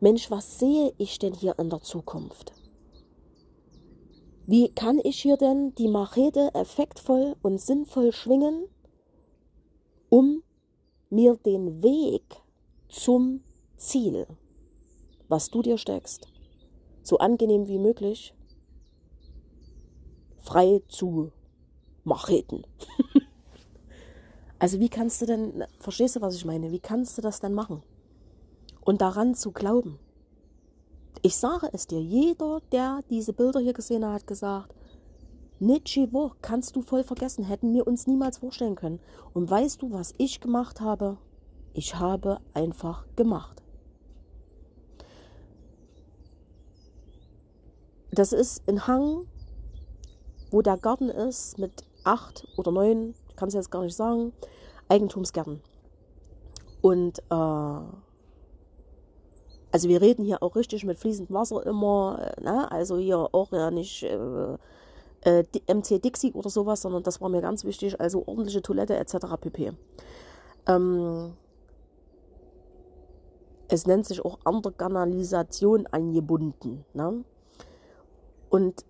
Mensch, 0.01 0.31
was 0.31 0.59
sehe 0.59 0.95
ich 0.99 1.19
denn 1.19 1.35
hier 1.35 1.59
in 1.59 1.69
der 1.69 1.83
Zukunft? 1.83 2.53
Wie 4.47 4.69
kann 4.71 4.99
ich 5.03 5.21
hier 5.23 5.37
denn 5.37 5.75
die 5.77 5.89
Machete 5.89 6.51
effektvoll 6.55 7.37
und 7.43 7.61
sinnvoll 7.61 8.13
schwingen, 8.13 8.67
um 10.09 10.43
mir 11.09 11.37
den 11.37 11.83
Weg 11.83 12.25
zum 12.89 13.43
Ziel, 13.77 14.27
was 15.29 15.51
du 15.51 15.63
dir 15.63 15.79
steckst, 15.79 16.29
so 17.03 17.19
angenehm 17.19 17.69
wie 17.69 17.79
möglich, 17.79 18.35
frei 20.39 20.83
zu 20.89 21.33
macheten. 22.05 22.65
also 24.59 24.81
wie 24.81 24.89
kannst 24.89 25.23
du 25.23 25.27
denn, 25.27 25.65
verstehst 25.79 26.17
du, 26.17 26.21
was 26.21 26.35
ich 26.35 26.45
meine? 26.45 26.71
Wie 26.73 26.81
kannst 26.81 27.17
du 27.19 27.23
das 27.23 27.41
denn 27.41 27.55
machen? 27.55 27.83
Und 28.81 29.01
daran 29.01 29.35
zu 29.35 29.53
glauben. 29.53 29.99
Ich 31.23 31.37
sage 31.37 31.69
es 31.73 31.87
dir, 31.87 32.01
jeder, 32.01 32.61
der 32.73 33.03
diese 33.11 33.33
Bilder 33.33 33.61
hier 33.61 33.75
gesehen 33.75 34.05
hat, 34.05 34.13
hat 34.13 34.27
gesagt, 34.27 34.75
Nichiwo 35.59 36.33
kannst 36.41 36.75
du 36.75 36.81
voll 36.81 37.05
vergessen, 37.05 37.45
hätten 37.45 37.75
wir 37.75 37.87
uns 37.87 38.07
niemals 38.07 38.39
vorstellen 38.39 38.77
können. 38.77 39.01
Und 39.35 39.51
weißt 39.51 39.83
du, 39.83 39.93
was 39.93 40.15
ich 40.17 40.41
gemacht 40.41 40.81
habe? 40.81 41.19
Ich 41.75 41.97
habe 41.97 42.39
einfach 42.55 43.05
gemacht. 43.15 43.63
Das 48.11 48.33
ist 48.33 48.67
ein 48.69 48.87
Hang, 48.87 49.27
wo 50.51 50.63
der 50.63 50.79
Garten 50.79 51.11
ist 51.11 51.59
mit 51.59 51.85
acht 52.05 52.49
oder 52.57 52.73
neun, 52.73 53.15
kann 53.37 53.49
es 53.49 53.55
jetzt 53.55 53.71
gar 53.71 53.83
nicht 53.83 53.95
sagen, 53.95 54.33
Eigentumsgärten. 54.89 55.61
Und 56.81 57.19
äh, 57.31 57.81
also 59.73 59.89
wir 59.89 60.01
reden 60.01 60.25
hier 60.25 60.43
auch 60.43 60.57
richtig 60.57 60.85
mit 60.85 60.99
fließendem 60.99 61.35
Wasser 61.35 61.65
immer, 61.67 62.35
äh, 62.37 62.43
ne? 62.43 62.71
also 62.71 62.97
hier 62.99 63.29
auch 63.33 63.53
ja 63.53 63.71
nicht 63.71 64.03
äh, 64.03 64.57
äh, 65.23 65.45
MC 65.69 66.03
Dixie 66.03 66.33
oder 66.33 66.51
sowas, 66.51 66.83
sondern 66.83 67.03
das 67.03 67.21
war 67.21 67.29
mir 67.29 67.43
ganz 67.43 67.65
wichtig, 67.65 68.01
also 68.01 68.25
ordentliche 68.27 68.63
Toilette 68.63 68.97
etc. 68.97 69.17
pp. 69.41 69.73
Ähm, 70.67 71.33
es 73.69 73.87
nennt 73.87 74.07
sich 74.07 74.25
auch 74.25 74.39
an 74.45 74.63
der 74.63 74.73
Kanalisation 74.73 75.87
angebunden. 75.87 76.85
Ne? 76.93 77.25
Und 78.49 78.85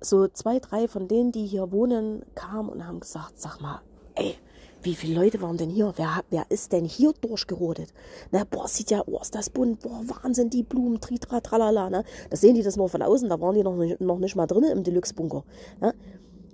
so 0.00 0.26
zwei, 0.28 0.58
drei 0.58 0.88
von 0.88 1.06
denen, 1.06 1.30
die 1.30 1.46
hier 1.46 1.70
wohnen, 1.70 2.24
kamen 2.34 2.68
und 2.68 2.86
haben 2.86 2.98
gesagt, 2.98 3.38
sag 3.40 3.60
mal, 3.60 3.80
ey, 4.16 4.36
wie 4.82 4.94
viele 4.94 5.20
Leute 5.20 5.40
waren 5.42 5.56
denn 5.56 5.70
hier? 5.70 5.92
Wer, 5.96 6.22
wer 6.30 6.44
ist 6.48 6.72
denn 6.72 6.84
hier 6.84 7.12
durchgerodet? 7.20 7.92
Na, 8.30 8.44
boah, 8.44 8.68
sieht 8.68 8.90
ja, 8.90 9.02
oh, 9.06 9.18
ist 9.20 9.34
das 9.34 9.50
bunt, 9.50 9.80
boah, 9.80 10.02
Wahnsinn, 10.06 10.50
die 10.50 10.62
Blumen, 10.62 11.00
tritra, 11.00 11.40
tralala, 11.40 11.90
ne? 11.90 12.04
Das 12.30 12.40
sehen 12.40 12.54
die 12.54 12.62
das 12.62 12.76
nur 12.76 12.88
von 12.88 13.02
außen, 13.02 13.28
da 13.28 13.40
waren 13.40 13.54
die 13.54 13.62
noch 13.62 13.76
nicht, 13.76 14.00
noch 14.00 14.18
nicht 14.18 14.36
mal 14.36 14.46
drin 14.46 14.64
im 14.64 14.82
Deluxe-Bunker, 14.82 15.44
ne? 15.80 15.94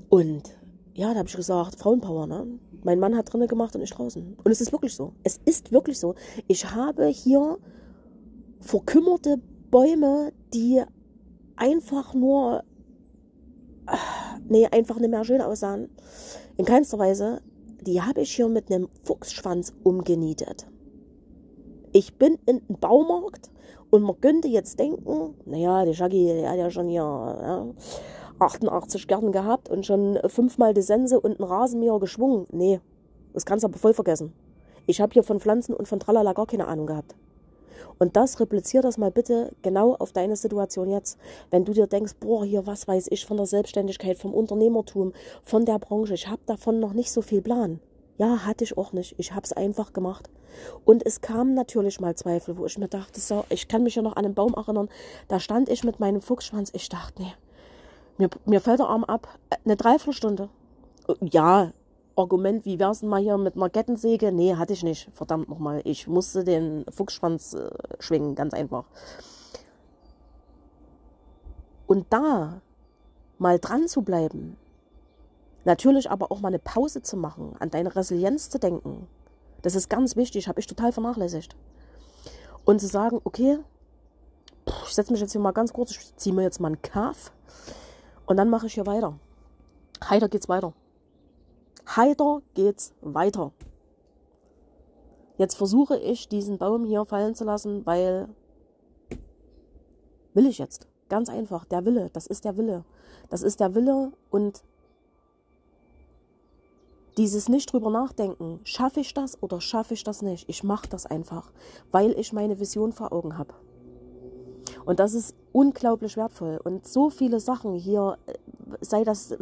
Und, 0.08 0.42
ja, 0.94 1.12
da 1.12 1.20
habe 1.20 1.28
ich 1.28 1.36
gesagt, 1.36 1.76
Frauenpower, 1.76 2.26
ne? 2.26 2.46
Mein 2.84 3.00
Mann 3.00 3.16
hat 3.16 3.32
drinnen 3.32 3.48
gemacht 3.48 3.74
und 3.74 3.82
ich 3.82 3.90
draußen. 3.90 4.36
Und 4.42 4.50
es 4.50 4.60
ist 4.60 4.72
wirklich 4.72 4.94
so. 4.94 5.12
Es 5.24 5.40
ist 5.44 5.72
wirklich 5.72 5.98
so. 5.98 6.14
Ich 6.46 6.70
habe 6.70 7.06
hier 7.06 7.58
verkümmerte 8.60 9.40
Bäume, 9.70 10.32
die 10.54 10.82
einfach 11.56 12.14
nur 12.14 12.62
nee, 14.48 14.66
einfach 14.66 14.98
nicht 14.98 15.10
mehr 15.10 15.24
schön 15.24 15.40
aussahen. 15.40 15.88
In 16.56 16.64
keinster 16.64 16.98
Weise. 16.98 17.40
Die 17.86 18.02
habe 18.02 18.22
ich 18.22 18.34
hier 18.34 18.48
mit 18.48 18.72
einem 18.72 18.88
Fuchsschwanz 19.04 19.72
umgenietet. 19.82 20.66
Ich 21.92 22.16
bin 22.16 22.38
in 22.46 22.60
den 22.66 22.78
Baumarkt 22.78 23.50
und 23.90 24.02
man 24.02 24.20
könnte 24.20 24.48
jetzt 24.48 24.78
denken, 24.78 25.34
naja, 25.46 25.84
der 25.84 25.94
Shaggy, 25.94 26.26
der 26.26 26.50
hat 26.50 26.58
ja 26.58 26.70
schon 26.70 26.88
hier 26.88 27.00
ja, 27.02 27.66
88 28.38 29.06
Gärten 29.08 29.32
gehabt 29.32 29.68
und 29.68 29.86
schon 29.86 30.18
fünfmal 30.26 30.74
die 30.74 30.82
Sense 30.82 31.18
und 31.18 31.40
einen 31.40 31.50
Rasenmäher 31.50 31.98
geschwungen. 31.98 32.46
Nee, 32.50 32.80
das 33.32 33.46
kannst 33.46 33.64
du 33.64 33.68
aber 33.68 33.78
voll 33.78 33.94
vergessen. 33.94 34.32
Ich 34.86 35.00
habe 35.00 35.12
hier 35.12 35.22
von 35.22 35.40
Pflanzen 35.40 35.74
und 35.74 35.88
von 35.88 36.00
Tralala 36.00 36.32
gar 36.32 36.46
keine 36.46 36.66
Ahnung 36.66 36.86
gehabt. 36.86 37.14
Und 37.98 38.16
das 38.16 38.40
replizier 38.40 38.82
das 38.82 38.98
mal 38.98 39.10
bitte 39.10 39.52
genau 39.62 39.94
auf 39.94 40.12
deine 40.12 40.36
Situation 40.36 40.90
jetzt. 40.90 41.18
Wenn 41.50 41.64
du 41.64 41.72
dir 41.72 41.86
denkst, 41.86 42.14
boah, 42.20 42.44
hier, 42.44 42.66
was 42.66 42.86
weiß 42.88 43.08
ich 43.10 43.26
von 43.26 43.36
der 43.36 43.46
Selbstständigkeit, 43.46 44.18
vom 44.18 44.34
Unternehmertum, 44.34 45.12
von 45.42 45.64
der 45.64 45.78
Branche, 45.78 46.14
ich 46.14 46.28
habe 46.28 46.40
davon 46.46 46.80
noch 46.80 46.92
nicht 46.92 47.12
so 47.12 47.22
viel 47.22 47.42
Plan. 47.42 47.80
Ja, 48.18 48.44
hatte 48.44 48.64
ich 48.64 48.76
auch 48.76 48.92
nicht. 48.92 49.14
Ich 49.18 49.32
habe 49.32 49.44
es 49.44 49.52
einfach 49.52 49.92
gemacht. 49.92 50.28
Und 50.84 51.06
es 51.06 51.20
kamen 51.20 51.54
natürlich 51.54 52.00
mal 52.00 52.16
Zweifel, 52.16 52.56
wo 52.56 52.66
ich 52.66 52.78
mir 52.78 52.88
dachte, 52.88 53.20
so, 53.20 53.44
ich 53.48 53.68
kann 53.68 53.82
mich 53.82 53.94
ja 53.94 54.02
noch 54.02 54.16
an 54.16 54.24
einen 54.24 54.34
Baum 54.34 54.54
erinnern, 54.54 54.88
da 55.28 55.38
stand 55.38 55.68
ich 55.68 55.84
mit 55.84 56.00
meinem 56.00 56.20
Fuchsschwanz, 56.20 56.70
ich 56.74 56.88
dachte, 56.88 57.22
nee, 57.22 57.32
mir, 58.16 58.28
mir 58.44 58.60
fällt 58.60 58.80
der 58.80 58.88
Arm 58.88 59.04
ab, 59.04 59.28
eine 59.64 59.76
Dreiviertelstunde. 59.76 60.48
Ja, 61.20 61.72
Argument, 62.18 62.64
wie 62.64 62.78
wär's 62.78 63.00
denn 63.00 63.08
mal 63.08 63.20
hier 63.20 63.38
mit 63.38 63.56
einer 63.56 63.70
Kettensäge? 63.70 64.32
Nee, 64.32 64.56
hatte 64.56 64.72
ich 64.72 64.82
nicht. 64.82 65.08
Verdammt 65.12 65.48
nochmal. 65.48 65.80
Ich 65.84 66.06
musste 66.06 66.44
den 66.44 66.84
Fuchsschwanz 66.90 67.54
äh, 67.54 67.70
schwingen, 67.98 68.34
ganz 68.34 68.54
einfach. 68.54 68.84
Und 71.86 72.06
da 72.10 72.60
mal 73.38 73.58
dran 73.58 73.88
zu 73.88 74.02
bleiben, 74.02 74.56
natürlich 75.64 76.10
aber 76.10 76.30
auch 76.30 76.40
mal 76.40 76.48
eine 76.48 76.58
Pause 76.58 77.02
zu 77.02 77.16
machen, 77.16 77.56
an 77.60 77.70
deine 77.70 77.94
Resilienz 77.94 78.50
zu 78.50 78.58
denken, 78.58 79.06
das 79.62 79.74
ist 79.74 79.88
ganz 79.88 80.16
wichtig, 80.16 80.48
habe 80.48 80.60
ich 80.60 80.66
total 80.66 80.92
vernachlässigt. 80.92 81.56
Und 82.64 82.80
zu 82.80 82.86
sagen, 82.86 83.20
okay, 83.24 83.58
ich 84.86 84.94
setze 84.94 85.12
mich 85.12 85.20
jetzt 85.20 85.32
hier 85.32 85.40
mal 85.40 85.52
ganz 85.52 85.72
kurz, 85.72 85.90
ich 85.92 86.16
ziehe 86.16 86.34
mir 86.34 86.42
jetzt 86.42 86.60
mal 86.60 86.68
einen 86.68 86.82
Kaff 86.82 87.32
und 88.26 88.36
dann 88.36 88.50
mache 88.50 88.66
ich 88.66 88.74
hier 88.74 88.86
weiter. 88.86 89.18
Heiter 90.08 90.28
geht's 90.28 90.48
weiter. 90.48 90.74
Heiter 91.96 92.42
geht's 92.54 92.92
weiter. 93.00 93.52
Jetzt 95.36 95.54
versuche 95.54 95.98
ich, 95.98 96.28
diesen 96.28 96.58
Baum 96.58 96.84
hier 96.84 97.04
fallen 97.04 97.34
zu 97.34 97.44
lassen, 97.44 97.86
weil 97.86 98.28
will 100.34 100.46
ich 100.46 100.58
jetzt. 100.58 100.88
Ganz 101.08 101.30
einfach. 101.30 101.64
Der 101.64 101.84
Wille. 101.84 102.10
Das 102.12 102.26
ist 102.26 102.44
der 102.44 102.56
Wille. 102.56 102.84
Das 103.30 103.42
ist 103.42 103.60
der 103.60 103.74
Wille 103.74 104.12
und 104.30 104.62
dieses 107.16 107.48
nicht 107.48 107.72
drüber 107.72 107.90
nachdenken, 107.90 108.60
schaffe 108.62 109.00
ich 109.00 109.12
das 109.12 109.42
oder 109.42 109.60
schaffe 109.60 109.94
ich 109.94 110.04
das 110.04 110.22
nicht? 110.22 110.48
Ich 110.48 110.62
mache 110.62 110.88
das 110.88 111.04
einfach, 111.04 111.50
weil 111.90 112.12
ich 112.12 112.32
meine 112.32 112.60
Vision 112.60 112.92
vor 112.92 113.12
Augen 113.12 113.36
habe. 113.36 113.54
Und 114.88 115.00
das 115.00 115.12
ist 115.12 115.34
unglaublich 115.52 116.16
wertvoll. 116.16 116.58
Und 116.64 116.88
so 116.88 117.10
viele 117.10 117.40
Sachen 117.40 117.74
hier, 117.74 118.16
äh, 118.24 118.32
sei 118.80 119.04
das, 119.04 119.36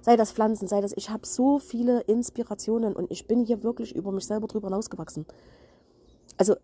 sei 0.00 0.16
das 0.16 0.32
Pflanzen, 0.32 0.66
sei 0.66 0.80
das, 0.80 0.92
ich 0.96 1.08
habe 1.08 1.24
so 1.24 1.60
viele 1.60 2.00
Inspirationen 2.00 2.96
und 2.96 3.08
ich 3.08 3.28
bin 3.28 3.44
hier 3.44 3.62
wirklich 3.62 3.94
über 3.94 4.10
mich 4.10 4.26
selber 4.26 4.48
drüber 4.48 4.66
hinausgewachsen. 4.66 5.24
Also 6.36 6.56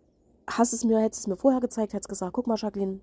hast 0.48 0.72
es 0.72 0.82
mir, 0.82 0.98
hättest 0.98 1.20
es 1.20 1.26
mir 1.28 1.36
vorher 1.36 1.60
gezeigt, 1.60 1.92
hättest 1.92 2.08
gesagt, 2.08 2.32
guck 2.32 2.48
mal, 2.48 2.56
Jacqueline, 2.58 2.98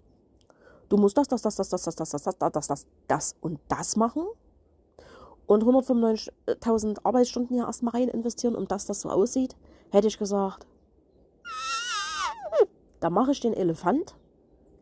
du 0.89 0.97
musst 0.97 1.17
das, 1.17 1.29
das, 1.29 1.41
das, 1.41 1.55
das, 1.55 1.69
das, 1.69 1.81
das, 1.81 1.95
das, 1.95 2.09
das, 2.09 2.23
das, 2.23 2.37
das, 2.51 2.67
das, 2.67 2.85
das 3.07 3.35
und 3.39 3.57
das 3.69 3.95
machen 3.95 4.25
und 5.45 5.63
195.000 5.63 7.05
Arbeitsstunden 7.05 7.55
hier 7.55 7.67
erstmal 7.67 7.93
rein 7.93 8.09
investieren, 8.09 8.53
um 8.53 8.67
dass 8.67 8.85
das 8.85 8.99
so 8.99 9.09
aussieht, 9.09 9.55
hätte 9.91 10.07
ich 10.07 10.19
gesagt, 10.19 10.67
da 12.99 13.09
mache 13.09 13.31
ich 13.31 13.39
den 13.39 13.53
Elefant. 13.53 14.17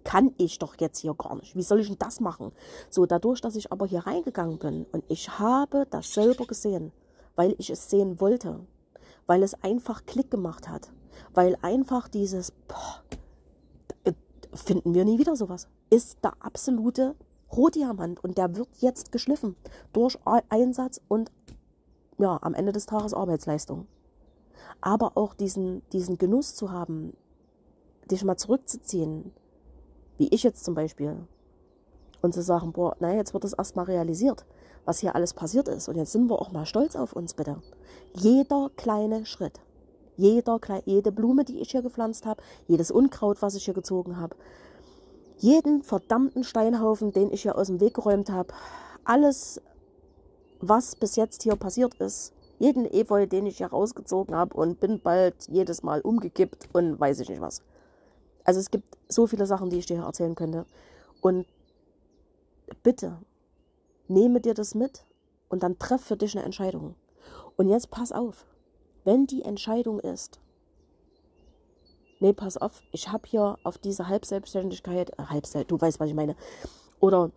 Kann 0.09 0.33
ich 0.39 0.57
doch 0.57 0.73
jetzt 0.79 0.97
hier 0.97 1.13
gar 1.13 1.35
nicht. 1.35 1.55
Wie 1.55 1.61
soll 1.61 1.81
ich 1.81 1.87
denn 1.87 1.99
das 1.99 2.19
machen? 2.19 2.51
So, 2.89 3.05
dadurch, 3.05 3.41
dass 3.41 3.55
ich 3.55 3.71
aber 3.71 3.85
hier 3.85 4.07
reingegangen 4.07 4.57
bin 4.57 4.87
und 4.91 5.03
ich 5.07 5.37
habe 5.37 5.85
das 5.91 6.15
selber 6.15 6.47
gesehen, 6.47 6.91
weil 7.35 7.53
ich 7.59 7.69
es 7.69 7.91
sehen 7.91 8.19
wollte, 8.19 8.59
weil 9.27 9.43
es 9.43 9.53
einfach 9.63 10.07
Klick 10.07 10.31
gemacht 10.31 10.67
hat, 10.67 10.91
weil 11.35 11.55
einfach 11.61 12.07
dieses, 12.07 12.53
boah, 12.67 13.03
finden 14.51 14.95
wir 14.95 15.05
nie 15.05 15.19
wieder 15.19 15.35
sowas, 15.35 15.67
ist 15.91 16.17
der 16.23 16.33
absolute 16.39 17.15
Rohdiamant 17.55 18.23
und 18.23 18.39
der 18.39 18.55
wird 18.55 18.69
jetzt 18.79 19.11
geschliffen 19.11 19.55
durch 19.93 20.17
Einsatz 20.25 20.99
und 21.07 21.31
ja, 22.17 22.39
am 22.41 22.55
Ende 22.55 22.71
des 22.71 22.87
Tages 22.87 23.13
Arbeitsleistung. 23.13 23.85
Aber 24.81 25.17
auch 25.17 25.35
diesen, 25.35 25.87
diesen 25.91 26.17
Genuss 26.17 26.55
zu 26.55 26.71
haben, 26.71 27.15
dich 28.09 28.23
mal 28.23 28.37
zurückzuziehen, 28.37 29.33
wie 30.19 30.27
ich 30.27 30.43
jetzt 30.43 30.63
zum 30.63 30.75
Beispiel, 30.75 31.17
und 32.21 32.33
zu 32.33 32.41
sagen, 32.41 32.73
boah, 32.73 32.95
naja, 32.99 33.15
jetzt 33.17 33.33
wird 33.33 33.43
das 33.43 33.53
erstmal 33.53 33.85
realisiert, 33.85 34.45
was 34.85 34.99
hier 34.99 35.15
alles 35.15 35.33
passiert 35.33 35.67
ist. 35.67 35.87
Und 35.87 35.95
jetzt 35.95 36.11
sind 36.11 36.29
wir 36.29 36.41
auch 36.41 36.51
mal 36.51 36.65
stolz 36.65 36.95
auf 36.95 37.13
uns, 37.13 37.33
bitte. 37.33 37.61
Jeder 38.13 38.69
kleine 38.75 39.25
Schritt, 39.25 39.59
jeder, 40.17 40.59
jede 40.85 41.11
Blume, 41.11 41.45
die 41.45 41.59
ich 41.59 41.71
hier 41.71 41.81
gepflanzt 41.81 42.25
habe, 42.25 42.41
jedes 42.67 42.91
Unkraut, 42.91 43.41
was 43.41 43.55
ich 43.55 43.65
hier 43.65 43.73
gezogen 43.73 44.17
habe, 44.17 44.35
jeden 45.37 45.83
verdammten 45.83 46.43
Steinhaufen, 46.43 47.13
den 47.13 47.31
ich 47.31 47.43
hier 47.43 47.57
aus 47.57 47.67
dem 47.67 47.79
Weg 47.79 47.93
geräumt 47.93 48.29
habe, 48.29 48.53
alles, 49.05 49.61
was 50.59 50.97
bis 50.97 51.15
jetzt 51.15 51.43
hier 51.43 51.55
passiert 51.55 51.95
ist, 51.95 52.33
jeden 52.57 52.85
Efeu, 52.85 53.25
den 53.25 53.45
ich 53.45 53.57
hier 53.57 53.67
rausgezogen 53.67 54.35
habe 54.35 54.57
und 54.57 54.81
bin 54.81 54.99
bald 55.01 55.35
jedes 55.47 55.81
Mal 55.81 56.01
umgekippt 56.01 56.67
und 56.73 56.99
weiß 56.99 57.21
ich 57.21 57.29
nicht 57.29 57.39
was. 57.39 57.61
Also 58.49 58.61
es 58.61 58.71
gibt 58.71 58.97
so 59.07 59.27
viele 59.27 59.45
Sachen, 59.45 59.69
die 59.69 59.77
ich 59.77 59.85
dir 59.85 60.01
erzählen 60.01 60.33
könnte. 60.33 60.65
Und 61.21 61.45
bitte, 62.81 63.19
nehme 64.07 64.41
dir 64.41 64.55
das 64.55 64.73
mit 64.73 65.05
und 65.49 65.61
dann 65.61 65.77
treff 65.77 66.01
für 66.01 66.17
dich 66.17 66.35
eine 66.35 66.43
Entscheidung. 66.43 66.95
Und 67.57 67.69
jetzt 67.69 67.91
pass 67.91 68.11
auf, 68.11 68.47
wenn 69.03 69.27
die 69.27 69.43
Entscheidung 69.43 69.99
ist, 69.99 70.39
nee, 72.19 72.33
pass 72.33 72.57
auf, 72.57 72.81
ich 72.91 73.09
habe 73.09 73.27
hier 73.27 73.59
auf 73.61 73.77
diese 73.77 74.07
Halbselbstständigkeit, 74.07 75.11
äh, 75.19 75.25
Halbsel, 75.25 75.63
du 75.65 75.79
weißt, 75.79 75.99
was 75.99 76.09
ich 76.09 76.15
meine, 76.15 76.35
oder 76.99 77.29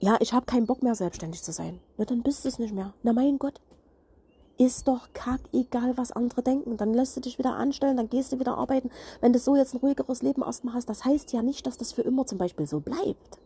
ja, 0.00 0.16
ich 0.18 0.32
habe 0.32 0.46
keinen 0.46 0.66
Bock 0.66 0.82
mehr, 0.82 0.96
selbstständig 0.96 1.40
zu 1.40 1.52
sein. 1.52 1.78
Na, 1.98 2.04
dann 2.04 2.24
bist 2.24 2.44
du 2.44 2.48
es 2.48 2.58
nicht 2.58 2.74
mehr. 2.74 2.94
Na, 3.04 3.12
mein 3.12 3.38
Gott. 3.38 3.60
Ist 4.58 4.86
doch 4.86 5.08
kack 5.14 5.40
egal, 5.52 5.96
was 5.96 6.12
andere 6.12 6.42
denken. 6.42 6.76
Dann 6.76 6.92
lässt 6.92 7.16
du 7.16 7.20
dich 7.20 7.38
wieder 7.38 7.54
anstellen, 7.54 7.96
dann 7.96 8.10
gehst 8.10 8.32
du 8.32 8.38
wieder 8.38 8.58
arbeiten. 8.58 8.90
Wenn 9.20 9.32
du 9.32 9.38
so 9.38 9.56
jetzt 9.56 9.74
ein 9.74 9.78
ruhigeres 9.78 10.22
Leben 10.22 10.42
erstmal 10.42 10.74
hast, 10.74 10.88
das 10.88 11.04
heißt 11.04 11.32
ja 11.32 11.42
nicht, 11.42 11.66
dass 11.66 11.78
das 11.78 11.92
für 11.92 12.02
immer 12.02 12.26
zum 12.26 12.38
Beispiel 12.38 12.66
so 12.66 12.80
bleibt. 12.80 13.38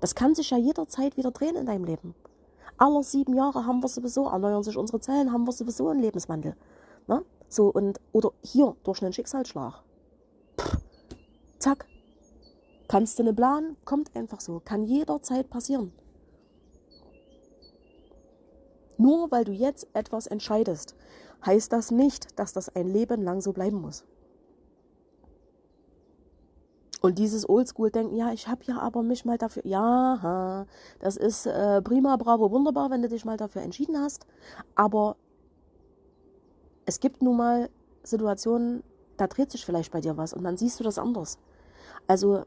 Das 0.00 0.14
kann 0.14 0.34
sich 0.34 0.50
ja 0.50 0.58
jederzeit 0.58 1.16
wieder 1.16 1.30
drehen 1.30 1.56
in 1.56 1.66
deinem 1.66 1.84
Leben. 1.84 2.14
Alle 2.76 3.02
sieben 3.02 3.34
Jahre 3.34 3.66
haben 3.66 3.82
wir 3.82 3.88
sowieso, 3.88 4.28
erneuern 4.28 4.62
sich 4.62 4.76
unsere 4.76 5.00
Zellen, 5.00 5.32
haben 5.32 5.46
wir 5.46 5.52
sowieso 5.52 5.88
einen 5.88 6.00
Lebenswandel. 6.00 6.56
Ne? 7.06 7.24
So, 7.48 7.68
und, 7.68 8.00
oder 8.12 8.32
hier, 8.42 8.76
durch 8.84 9.02
einen 9.02 9.12
Schicksalsschlag. 9.12 9.82
Pff, 10.60 10.78
zack. 11.58 11.86
Kannst 12.88 13.18
du 13.18 13.22
eine 13.22 13.32
planen? 13.32 13.76
Kommt 13.84 14.14
einfach 14.14 14.40
so. 14.40 14.60
Kann 14.64 14.82
jederzeit 14.82 15.48
passieren. 15.48 15.92
Nur 18.96 19.30
weil 19.30 19.44
du 19.44 19.52
jetzt 19.52 19.88
etwas 19.92 20.26
entscheidest, 20.26 20.94
heißt 21.44 21.72
das 21.72 21.90
nicht, 21.90 22.38
dass 22.38 22.52
das 22.52 22.74
ein 22.74 22.88
Leben 22.88 23.22
lang 23.22 23.40
so 23.40 23.52
bleiben 23.52 23.80
muss. 23.80 24.04
Und 27.04 27.18
dieses 27.18 27.46
Oldschool-Denken, 27.46 28.16
ja, 28.16 28.32
ich 28.32 28.48
habe 28.48 28.62
ja 28.64 28.78
aber 28.78 29.02
mich 29.02 29.26
mal 29.26 29.36
dafür, 29.36 29.66
ja, 29.66 30.64
das 31.00 31.18
ist 31.18 31.44
äh, 31.44 31.82
prima, 31.82 32.16
bravo, 32.16 32.50
wunderbar, 32.50 32.90
wenn 32.90 33.02
du 33.02 33.08
dich 33.10 33.26
mal 33.26 33.36
dafür 33.36 33.60
entschieden 33.60 33.98
hast. 33.98 34.26
Aber 34.74 35.16
es 36.86 37.00
gibt 37.00 37.22
nun 37.22 37.36
mal 37.36 37.68
Situationen, 38.04 38.82
da 39.18 39.26
dreht 39.26 39.50
sich 39.50 39.66
vielleicht 39.66 39.92
bei 39.92 40.00
dir 40.00 40.16
was 40.16 40.32
und 40.32 40.44
dann 40.44 40.56
siehst 40.56 40.80
du 40.80 40.84
das 40.84 40.98
anders. 40.98 41.38
Also, 42.06 42.44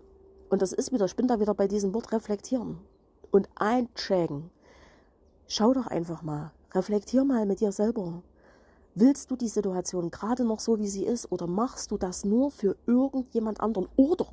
und 0.50 0.64
das 0.64 0.74
ist 0.74 0.92
wieder, 0.92 1.06
ich 1.06 1.16
bin 1.16 1.28
da 1.28 1.40
wieder 1.40 1.54
bei 1.54 1.68
diesem 1.68 1.94
Wort 1.94 2.12
reflektieren 2.12 2.80
und 3.30 3.50
einchecken. 3.56 4.50
Schau 5.50 5.74
doch 5.74 5.88
einfach 5.88 6.24
mal, 6.24 6.52
reflektier 6.74 7.24
mal 7.24 7.46
mit 7.46 7.62
dir 7.62 7.72
selber. 7.72 8.22
Willst 8.96 9.32
du 9.32 9.38
die 9.38 9.48
Situation 9.48 10.12
gerade 10.12 10.44
noch 10.44 10.60
so, 10.60 10.78
wie 10.78 10.90
sie 10.90 11.06
ist, 11.06 11.32
oder 11.32 11.48
machst 11.48 11.92
du 11.92 11.98
das 11.98 12.26
nur 12.26 12.52
für 12.52 12.76
irgendjemand 12.86 13.62
anderen? 13.62 13.88
Oder, 13.96 14.28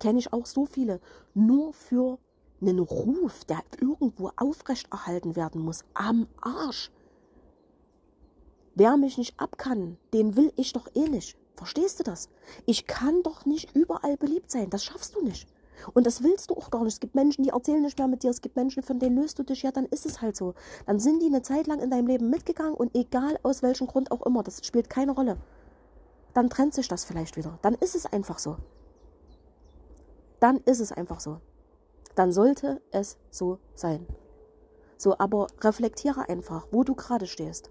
kenne 0.00 0.18
ich 0.18 0.32
auch 0.32 0.46
so 0.46 0.64
viele, 0.64 1.00
nur 1.34 1.74
für 1.74 2.18
einen 2.62 2.78
Ruf, 2.78 3.44
der 3.44 3.62
irgendwo 3.78 4.30
aufrechterhalten 4.36 5.36
werden 5.36 5.60
muss, 5.60 5.84
am 5.92 6.28
Arsch. 6.40 6.90
Wer 8.74 8.96
mich 8.96 9.18
nicht 9.18 9.38
ab 9.38 9.58
kann, 9.58 9.98
den 10.14 10.34
will 10.34 10.50
ich 10.56 10.72
doch 10.72 10.88
eh 10.94 11.10
nicht. 11.10 11.36
Verstehst 11.56 12.00
du 12.00 12.04
das? 12.04 12.30
Ich 12.64 12.86
kann 12.86 13.22
doch 13.22 13.44
nicht 13.44 13.76
überall 13.76 14.16
beliebt 14.16 14.50
sein. 14.50 14.70
Das 14.70 14.82
schaffst 14.82 15.14
du 15.14 15.22
nicht. 15.22 15.46
Und 15.92 16.06
das 16.06 16.22
willst 16.22 16.50
du 16.50 16.56
auch 16.56 16.70
gar 16.70 16.84
nicht. 16.84 16.94
Es 16.94 17.00
gibt 17.00 17.14
Menschen, 17.14 17.42
die 17.42 17.50
erzählen 17.50 17.82
nicht 17.82 17.98
mehr 17.98 18.08
mit 18.08 18.22
dir. 18.22 18.30
Es 18.30 18.40
gibt 18.40 18.56
Menschen, 18.56 18.82
von 18.82 18.98
denen 18.98 19.16
löst 19.16 19.38
du 19.38 19.42
dich. 19.42 19.62
Ja, 19.62 19.72
dann 19.72 19.86
ist 19.86 20.06
es 20.06 20.20
halt 20.20 20.36
so. 20.36 20.54
Dann 20.86 20.98
sind 20.98 21.22
die 21.22 21.26
eine 21.26 21.42
Zeit 21.42 21.66
lang 21.66 21.80
in 21.80 21.90
deinem 21.90 22.06
Leben 22.06 22.30
mitgegangen 22.30 22.74
und 22.74 22.94
egal 22.94 23.38
aus 23.42 23.62
welchem 23.62 23.86
Grund 23.86 24.10
auch 24.10 24.22
immer, 24.22 24.42
das 24.42 24.64
spielt 24.64 24.88
keine 24.90 25.12
Rolle. 25.12 25.36
Dann 26.32 26.50
trennt 26.50 26.74
sich 26.74 26.88
das 26.88 27.04
vielleicht 27.04 27.36
wieder. 27.36 27.58
Dann 27.62 27.74
ist 27.74 27.94
es 27.94 28.06
einfach 28.06 28.38
so. 28.38 28.56
Dann 30.40 30.58
ist 30.64 30.80
es 30.80 30.92
einfach 30.92 31.20
so. 31.20 31.40
Dann 32.14 32.32
sollte 32.32 32.80
es 32.90 33.16
so 33.30 33.58
sein. 33.74 34.06
So, 34.96 35.18
aber 35.18 35.46
reflektiere 35.60 36.28
einfach, 36.28 36.68
wo 36.70 36.84
du 36.84 36.94
gerade 36.94 37.26
stehst. 37.26 37.70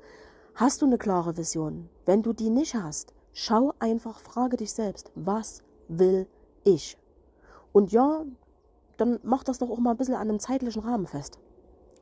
Hast 0.55 0.81
du 0.81 0.85
eine 0.85 0.97
klare 0.97 1.37
Vision? 1.37 1.89
Wenn 2.05 2.21
du 2.21 2.33
die 2.33 2.49
nicht 2.49 2.75
hast, 2.75 3.13
schau 3.33 3.73
einfach, 3.79 4.19
frage 4.19 4.57
dich 4.57 4.71
selbst, 4.73 5.11
was 5.15 5.63
will 5.87 6.27
ich? 6.63 6.97
Und 7.73 7.91
ja, 7.91 8.23
dann 8.97 9.19
mach 9.23 9.43
das 9.43 9.57
doch 9.57 9.69
auch 9.69 9.79
mal 9.79 9.91
ein 9.91 9.97
bisschen 9.97 10.15
an 10.15 10.29
einem 10.29 10.39
zeitlichen 10.39 10.83
Rahmen 10.83 11.07
fest. 11.07 11.39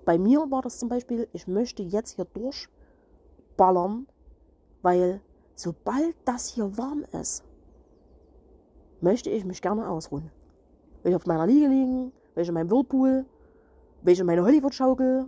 Bei 0.06 0.18
mir 0.18 0.52
war 0.52 0.62
das 0.62 0.78
zum 0.78 0.90
Beispiel, 0.90 1.28
ich 1.32 1.48
möchte 1.48 1.82
jetzt 1.82 2.16
hier 2.16 2.26
durchballern, 2.26 4.08
weil 4.82 5.22
sobald 5.56 6.16
das 6.26 6.48
hier 6.48 6.78
warm 6.78 7.06
ist, 7.20 7.44
möchte 9.00 9.30
ich 9.30 9.46
mich 9.46 9.62
gerne 9.62 9.90
ausruhen. 9.90 10.30
Will 11.04 11.12
ich 11.12 11.16
auf 11.16 11.26
meiner 11.26 11.48
Liege 11.48 11.68
liegen, 11.68 12.12
will 12.36 12.44
ich 12.44 12.50
in 12.50 12.54
meinem 12.54 12.70
Whirlpool, 12.70 13.26
will 14.02 14.14
ich 14.14 14.20
in 14.20 14.26
meine 14.26 14.44
Hollywood-Schaukel, 14.44 15.28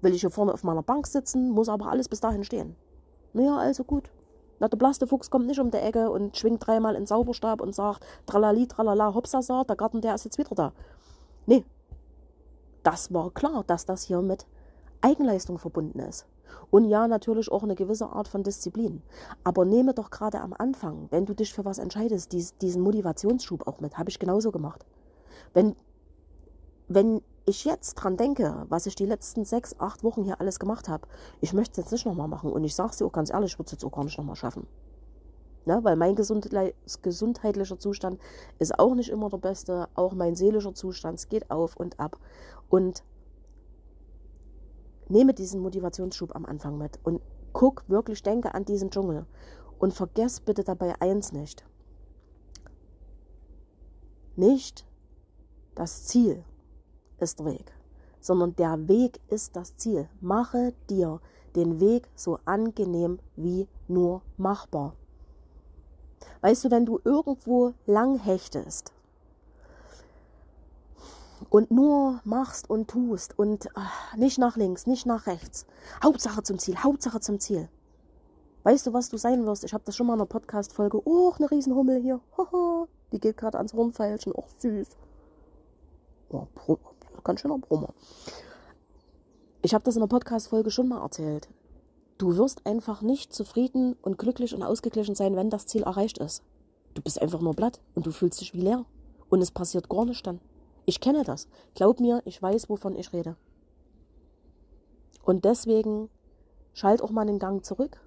will 0.00 0.14
ich 0.14 0.20
hier 0.20 0.30
vorne 0.30 0.52
auf 0.52 0.64
meiner 0.64 0.82
Bank 0.82 1.06
sitzen, 1.06 1.50
muss 1.50 1.68
aber 1.68 1.86
alles 1.88 2.08
bis 2.08 2.20
dahin 2.20 2.44
stehen. 2.44 2.76
Naja, 3.32 3.56
also 3.56 3.84
gut. 3.84 4.10
Na, 4.62 4.68
der 4.68 4.76
Blastefuchs 4.76 5.28
kommt 5.28 5.48
nicht 5.48 5.58
um 5.58 5.72
die 5.72 5.78
Ecke 5.78 6.08
und 6.08 6.36
schwingt 6.36 6.64
dreimal 6.64 6.94
in 6.94 7.04
Zauberstab 7.04 7.60
und 7.60 7.74
sagt, 7.74 8.06
tralali, 8.26 8.68
tralala, 8.68 9.12
hopsasa, 9.12 9.64
der 9.64 9.74
Garten, 9.74 10.00
der 10.00 10.14
ist 10.14 10.24
jetzt 10.24 10.38
wieder 10.38 10.54
da. 10.54 10.72
Nee. 11.46 11.64
Das 12.84 13.12
war 13.12 13.32
klar, 13.32 13.64
dass 13.66 13.86
das 13.86 14.04
hier 14.04 14.22
mit 14.22 14.46
Eigenleistung 15.00 15.58
verbunden 15.58 15.98
ist. 15.98 16.26
Und 16.70 16.84
ja, 16.84 17.08
natürlich 17.08 17.50
auch 17.50 17.64
eine 17.64 17.74
gewisse 17.74 18.06
Art 18.06 18.28
von 18.28 18.44
Disziplin. 18.44 19.02
Aber 19.42 19.64
nehme 19.64 19.94
doch 19.94 20.10
gerade 20.10 20.40
am 20.40 20.52
Anfang, 20.56 21.08
wenn 21.10 21.26
du 21.26 21.34
dich 21.34 21.52
für 21.52 21.64
was 21.64 21.80
entscheidest, 21.80 22.32
diesen 22.32 22.82
Motivationsschub 22.82 23.66
auch 23.66 23.80
mit. 23.80 23.98
Habe 23.98 24.10
ich 24.10 24.20
genauso 24.20 24.52
gemacht. 24.52 24.86
Wenn, 25.54 25.74
wenn 26.86 27.20
ich 27.44 27.64
jetzt 27.64 27.94
dran 27.94 28.16
denke, 28.16 28.66
was 28.68 28.86
ich 28.86 28.94
die 28.94 29.06
letzten 29.06 29.44
sechs, 29.44 29.78
acht 29.78 30.04
Wochen 30.04 30.24
hier 30.24 30.40
alles 30.40 30.58
gemacht 30.58 30.88
habe, 30.88 31.08
ich 31.40 31.52
möchte 31.52 31.72
es 31.72 31.84
jetzt 31.84 31.92
nicht 31.92 32.06
nochmal 32.06 32.28
machen. 32.28 32.52
Und 32.52 32.64
ich 32.64 32.74
sage 32.74 32.90
es 32.90 32.96
dir 32.98 33.06
auch 33.06 33.12
ganz 33.12 33.30
ehrlich, 33.30 33.52
ich 33.52 33.58
würde 33.58 33.66
es 33.66 33.72
jetzt 33.72 33.84
auch 33.84 33.92
gar 33.92 34.04
nicht 34.04 34.16
nochmal 34.18 34.36
schaffen. 34.36 34.66
Ne? 35.64 35.80
Weil 35.82 35.96
mein 35.96 36.14
gesundheitlicher 36.14 37.78
Zustand 37.78 38.20
ist 38.58 38.78
auch 38.78 38.94
nicht 38.94 39.10
immer 39.10 39.28
der 39.28 39.38
beste. 39.38 39.88
Auch 39.94 40.12
mein 40.12 40.34
seelischer 40.34 40.74
Zustand, 40.74 41.18
es 41.18 41.28
geht 41.28 41.50
auf 41.50 41.76
und 41.76 41.98
ab. 41.98 42.18
Und 42.68 43.04
nehme 45.08 45.34
diesen 45.34 45.60
Motivationsschub 45.60 46.34
am 46.34 46.46
Anfang 46.46 46.78
mit 46.78 46.98
und 47.02 47.20
guck 47.52 47.88
wirklich, 47.88 48.22
denke 48.22 48.54
an 48.54 48.64
diesen 48.64 48.90
Dschungel. 48.90 49.26
Und 49.78 49.92
vergess 49.94 50.40
bitte 50.40 50.62
dabei 50.62 50.94
eins 51.00 51.32
nicht. 51.32 51.64
Nicht 54.36 54.86
das 55.74 56.04
Ziel, 56.04 56.44
ist 57.22 57.44
Weg, 57.44 57.72
sondern 58.20 58.54
der 58.56 58.88
Weg 58.88 59.20
ist 59.28 59.56
das 59.56 59.76
Ziel. 59.76 60.08
Mache 60.20 60.74
dir 60.90 61.20
den 61.54 61.80
Weg 61.80 62.08
so 62.14 62.38
angenehm 62.44 63.18
wie 63.36 63.68
nur 63.88 64.22
machbar. 64.36 64.94
Weißt 66.40 66.64
du, 66.64 66.70
wenn 66.70 66.86
du 66.86 67.00
irgendwo 67.04 67.74
lang 67.86 68.18
hechtest 68.18 68.92
und 71.50 71.70
nur 71.70 72.20
machst 72.24 72.68
und 72.70 72.88
tust 72.88 73.38
und 73.38 73.68
ach, 73.74 74.16
nicht 74.16 74.38
nach 74.38 74.56
links, 74.56 74.86
nicht 74.86 75.06
nach 75.06 75.26
rechts, 75.26 75.66
Hauptsache 76.02 76.42
zum 76.42 76.58
Ziel, 76.58 76.76
Hauptsache 76.76 77.20
zum 77.20 77.38
Ziel. 77.38 77.68
Weißt 78.64 78.86
du, 78.86 78.92
was 78.92 79.08
du 79.08 79.16
sein 79.16 79.44
wirst? 79.44 79.64
Ich 79.64 79.74
habe 79.74 79.82
das 79.84 79.96
schon 79.96 80.06
mal 80.06 80.14
in 80.14 80.20
einer 80.20 80.26
Podcast-Folge. 80.26 81.02
Oh, 81.04 81.32
eine 81.36 81.50
Riesenhummel 81.50 82.00
hier. 82.00 82.20
Die 83.10 83.18
geht 83.18 83.36
gerade 83.36 83.58
ans 83.58 83.74
Hornfeilchen. 83.74 84.32
Och, 84.32 84.48
süß. 84.58 84.88
Oh, 86.30 86.46
ganz 87.24 87.40
schöner 87.40 87.58
Brummer. 87.58 87.94
Ich 89.62 89.74
habe 89.74 89.84
das 89.84 89.96
in 89.96 90.00
der 90.00 90.08
Podcast-Folge 90.08 90.70
schon 90.70 90.88
mal 90.88 91.02
erzählt. 91.02 91.48
Du 92.18 92.36
wirst 92.36 92.66
einfach 92.66 93.02
nicht 93.02 93.32
zufrieden 93.32 93.96
und 94.02 94.18
glücklich 94.18 94.54
und 94.54 94.62
ausgeglichen 94.62 95.14
sein, 95.14 95.36
wenn 95.36 95.50
das 95.50 95.66
Ziel 95.66 95.82
erreicht 95.82 96.18
ist. 96.18 96.42
Du 96.94 97.02
bist 97.02 97.20
einfach 97.20 97.40
nur 97.40 97.54
platt 97.54 97.80
und 97.94 98.06
du 98.06 98.10
fühlst 98.10 98.40
dich 98.40 98.54
wie 98.54 98.60
leer. 98.60 98.84
Und 99.30 99.40
es 99.40 99.50
passiert 99.50 99.88
gar 99.88 100.04
nichts 100.04 100.22
dann. 100.22 100.40
Ich 100.84 101.00
kenne 101.00 101.24
das. 101.24 101.48
Glaub 101.74 102.00
mir, 102.00 102.22
ich 102.24 102.42
weiß, 102.42 102.68
wovon 102.68 102.96
ich 102.96 103.12
rede. 103.12 103.36
Und 105.24 105.44
deswegen 105.44 106.10
schalt 106.74 107.02
auch 107.02 107.10
mal 107.10 107.26
den 107.26 107.38
Gang 107.38 107.64
zurück, 107.64 107.98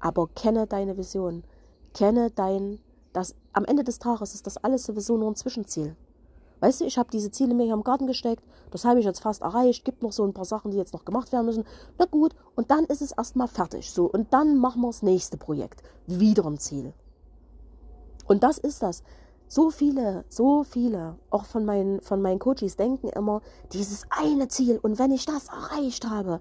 aber 0.00 0.28
kenne 0.28 0.66
deine 0.66 0.96
Vision. 0.96 1.44
Kenne 1.92 2.30
dein, 2.30 2.80
das, 3.12 3.34
am 3.52 3.64
Ende 3.64 3.84
des 3.84 3.98
Tages 3.98 4.34
ist 4.34 4.46
das 4.46 4.56
alles 4.56 4.84
sowieso 4.84 5.16
nur 5.16 5.30
ein 5.30 5.36
Zwischenziel. 5.36 5.96
Weißt 6.60 6.80
du, 6.80 6.84
ich 6.84 6.98
habe 6.98 7.10
diese 7.10 7.30
Ziele 7.30 7.54
mir 7.54 7.64
hier 7.64 7.74
im 7.74 7.84
Garten 7.84 8.06
gesteckt, 8.06 8.44
das 8.70 8.84
habe 8.84 9.00
ich 9.00 9.06
jetzt 9.06 9.20
fast 9.20 9.42
erreicht, 9.42 9.84
gibt 9.84 10.02
noch 10.02 10.12
so 10.12 10.24
ein 10.24 10.34
paar 10.34 10.44
Sachen, 10.44 10.70
die 10.70 10.76
jetzt 10.76 10.92
noch 10.92 11.04
gemacht 11.04 11.32
werden 11.32 11.46
müssen. 11.46 11.64
Na 11.98 12.04
gut, 12.04 12.34
und 12.54 12.70
dann 12.70 12.84
ist 12.84 13.02
es 13.02 13.12
erstmal 13.12 13.48
fertig. 13.48 13.90
So, 13.92 14.06
und 14.06 14.32
dann 14.32 14.58
machen 14.58 14.82
wir 14.82 14.88
das 14.88 15.02
nächste 15.02 15.36
Projekt. 15.36 15.82
Wieder 16.06 16.44
ein 16.46 16.58
Ziel. 16.58 16.92
Und 18.26 18.42
das 18.42 18.58
ist 18.58 18.82
das. 18.82 19.02
So 19.48 19.70
viele, 19.70 20.24
so 20.28 20.62
viele, 20.62 21.16
auch 21.30 21.44
von 21.44 21.64
meinen, 21.64 22.00
von 22.02 22.22
meinen 22.22 22.38
Coaches 22.38 22.76
denken 22.76 23.08
immer, 23.08 23.42
dieses 23.72 24.06
eine 24.10 24.46
Ziel 24.46 24.78
und 24.80 25.00
wenn 25.00 25.10
ich 25.10 25.26
das 25.26 25.48
erreicht 25.48 26.08
habe, 26.08 26.40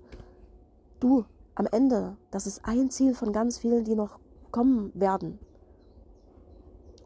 du, 1.00 1.26
am 1.56 1.66
Ende, 1.66 2.18
das 2.30 2.46
ist 2.46 2.66
ein 2.66 2.92
Ziel 2.92 3.16
von 3.16 3.34
ganz 3.34 3.58
vielen, 3.58 3.84
die 3.84 3.96
noch 3.96 4.20
kommen 4.52 4.92
werden. 4.94 5.40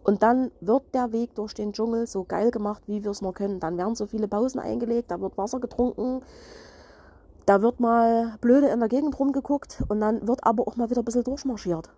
Und 0.04 0.22
dann 0.22 0.52
wird 0.60 0.84
der 0.94 1.14
Weg 1.14 1.34
durch 1.36 1.54
den 1.54 1.72
Dschungel 1.72 2.08
so 2.08 2.26
geil 2.26 2.52
gemacht, 2.52 2.84
wie 2.88 3.04
wir 3.04 3.12
es 3.12 3.22
nur 3.22 3.34
können. 3.34 3.60
Dann 3.60 3.78
werden 3.78 3.96
so 3.96 4.06
viele 4.06 4.28
Pausen 4.28 4.60
eingelegt, 4.60 5.12
da 5.12 5.22
wird 5.22 5.38
Wasser 5.38 5.60
getrunken, 5.60 6.22
da 7.46 7.62
wird 7.62 7.80
mal 7.80 8.38
blöde 8.42 8.68
in 8.68 8.80
der 8.80 8.90
Gegend 8.90 9.18
rumgeguckt 9.18 9.84
und 9.88 10.02
dann 10.02 10.28
wird 10.28 10.46
aber 10.46 10.68
auch 10.68 10.76
mal 10.76 10.90
wieder 10.90 11.02
ein 11.02 11.06
bisschen 11.06 11.24
durchmarschiert. 11.24 11.90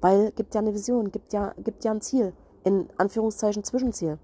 Weil 0.00 0.32
gibt 0.32 0.54
ja 0.54 0.60
eine 0.60 0.74
Vision, 0.74 1.12
gibt 1.12 1.32
ja, 1.32 1.54
gibt 1.58 1.84
ja 1.84 1.92
ein 1.92 2.00
Ziel, 2.00 2.32
in 2.64 2.88
Anführungszeichen 2.96 3.62
Zwischenziel. 3.62 4.18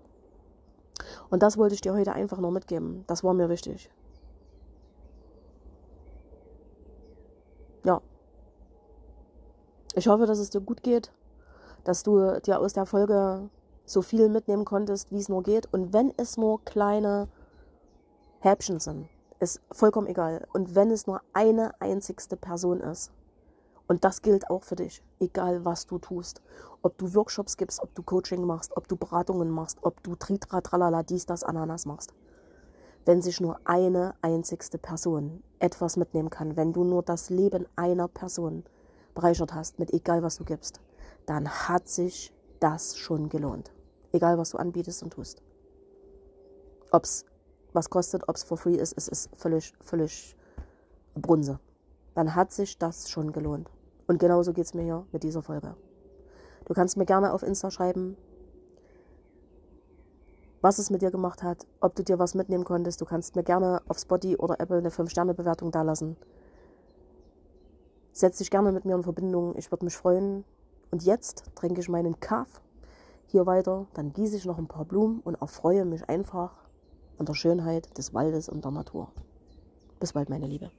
Und 1.31 1.43
das 1.43 1.57
wollte 1.57 1.75
ich 1.75 1.81
dir 1.81 1.95
heute 1.95 2.13
einfach 2.13 2.39
nur 2.39 2.51
mitgeben. 2.51 3.05
Das 3.07 3.25
war 3.25 3.33
mir 3.33 3.49
wichtig. 3.49 3.91
Ja. 7.85 8.03
Ich 9.95 10.09
hoffe, 10.09 10.27
dass 10.27 10.39
es 10.39 10.51
dir 10.51 10.61
gut 10.61 10.83
geht 10.83 11.11
dass 11.85 12.03
du 12.03 12.40
dir 12.40 12.61
aus 12.61 12.73
der 12.73 12.87
Folge 12.87 13.49
so 13.85 14.03
viel 14.03 14.29
mitnehmen 14.29 14.64
konntest, 14.64 15.11
wie 15.11 15.19
es 15.19 15.29
nur 15.29 15.43
geht. 15.43 15.73
Und 15.73 15.93
wenn 15.93 16.12
es 16.16 16.37
nur 16.37 16.64
kleine 16.64 17.29
Häppchen 18.40 18.81
sind, 18.81 19.09
ist 19.40 19.61
vollkommen 19.73 20.07
egal. 20.07 20.47
Und 20.53 20.75
wenn 20.75 20.90
es 20.90 21.07
nur 21.07 21.21
eine 21.33 21.73
einzigste 21.81 22.37
Person 22.37 22.81
ist, 22.81 23.12
und 23.90 24.05
das 24.05 24.23
gilt 24.23 24.49
auch 24.51 24.62
für 24.62 24.77
dich, 24.77 25.03
egal 25.19 25.64
was 25.64 25.85
du 25.85 25.99
tust. 25.99 26.40
Ob 26.81 26.97
du 26.97 27.12
Workshops 27.12 27.57
gibst, 27.57 27.83
ob 27.83 27.93
du 27.97 28.05
Coaching 28.05 28.45
machst, 28.45 28.77
ob 28.77 28.87
du 28.87 28.95
Beratungen 28.95 29.51
machst, 29.51 29.79
ob 29.83 30.01
du 30.05 30.14
Tritra, 30.14 30.61
Tralala, 30.61 31.03
dies, 31.03 31.27
das, 31.27 31.43
Ananas 31.43 31.87
machst. 31.87 32.14
Wenn 33.05 33.21
sich 33.21 33.40
nur 33.40 33.59
eine 33.64 34.14
einzigste 34.23 34.79
Person 34.79 35.43
etwas 35.59 35.97
mitnehmen 35.97 36.31
kann, 36.31 36.57
wenn 36.57 36.73
du 36.73 36.85
nur 36.85 37.03
das 37.03 37.31
Leben 37.31 37.66
einer 37.75 38.07
Person 38.07 38.62
bereichert 39.12 39.55
hast, 39.55 39.81
mit 39.81 39.93
egal 39.93 40.23
was 40.23 40.37
du 40.37 40.45
gibst, 40.45 40.81
dann 41.27 41.49
hat 41.49 41.89
sich 41.89 42.33
das 42.61 42.97
schon 42.97 43.29
gelohnt. 43.29 43.73
Egal, 44.13 44.39
was 44.39 44.51
du 44.51 44.59
anbietest 44.59 45.03
und 45.03 45.13
tust. 45.13 45.43
Ob 46.91 47.05
es 47.05 47.25
was 47.73 47.91
kostet, 47.91 48.29
ob 48.29 48.37
es 48.37 48.43
for 48.43 48.57
free 48.57 48.75
ist, 48.75 48.95
es 48.97 49.09
ist 49.09 49.31
völlig, 49.37 49.73
völlig 49.81 50.37
Brunse. 51.15 51.61
Dann 52.15 52.35
hat 52.35 52.53
sich 52.53 52.79
das 52.79 53.11
schon 53.11 53.33
gelohnt. 53.33 53.71
Und 54.07 54.19
genauso 54.19 54.53
geht 54.53 54.65
es 54.65 54.75
mir 54.75 54.83
hier 54.83 55.07
mit 55.13 55.23
dieser 55.23 55.43
Folge. 55.43 55.77
Du 56.65 56.75
kannst 56.75 56.97
mir 56.97 57.07
gerne 57.07 57.33
auf 57.33 57.43
Insta 57.43 57.71
schreiben, 57.71 58.17
was 60.61 60.79
es 60.79 60.91
mit 60.91 61.03
dir 61.03 61.11
gemacht 61.11 61.43
hat, 61.43 61.67
ob 61.81 61.95
du 61.95 62.03
dir 62.03 62.19
was 62.19 62.35
mitnehmen 62.35 62.65
konntest. 62.65 63.01
Du 63.01 63.05
kannst 63.05 63.37
mir 63.37 63.45
gerne 63.45 63.81
auf 63.89 63.99
Spotify 63.99 64.37
oder 64.37 64.61
Apple 64.61 64.79
eine 64.79 64.91
5-Sterne-Bewertung 64.91 65.71
dalassen. 65.71 66.17
Setz 68.13 68.39
dich 68.39 68.51
gerne 68.51 68.73
mit 68.73 68.85
mir 68.85 68.97
in 68.97 69.03
Verbindung. 69.03 69.57
Ich 69.57 69.71
würde 69.71 69.85
mich 69.85 69.97
freuen, 69.97 70.45
und 70.90 71.05
jetzt 71.05 71.44
trinke 71.55 71.81
ich 71.81 71.88
meinen 71.88 72.20
Kaff 72.20 72.61
hier 73.26 73.46
weiter, 73.46 73.87
dann 73.94 74.12
gieße 74.12 74.37
ich 74.37 74.44
noch 74.44 74.59
ein 74.59 74.66
paar 74.66 74.85
Blumen 74.85 75.20
und 75.20 75.40
erfreue 75.40 75.85
mich 75.85 76.09
einfach 76.09 76.53
an 77.18 77.26
der 77.26 77.35
Schönheit 77.35 77.96
des 77.96 78.12
Waldes 78.12 78.48
und 78.48 78.64
der 78.64 78.72
Natur. 78.72 79.12
Bis 80.00 80.14
bald, 80.14 80.31
meine 80.31 80.46
Liebe. 80.46 80.70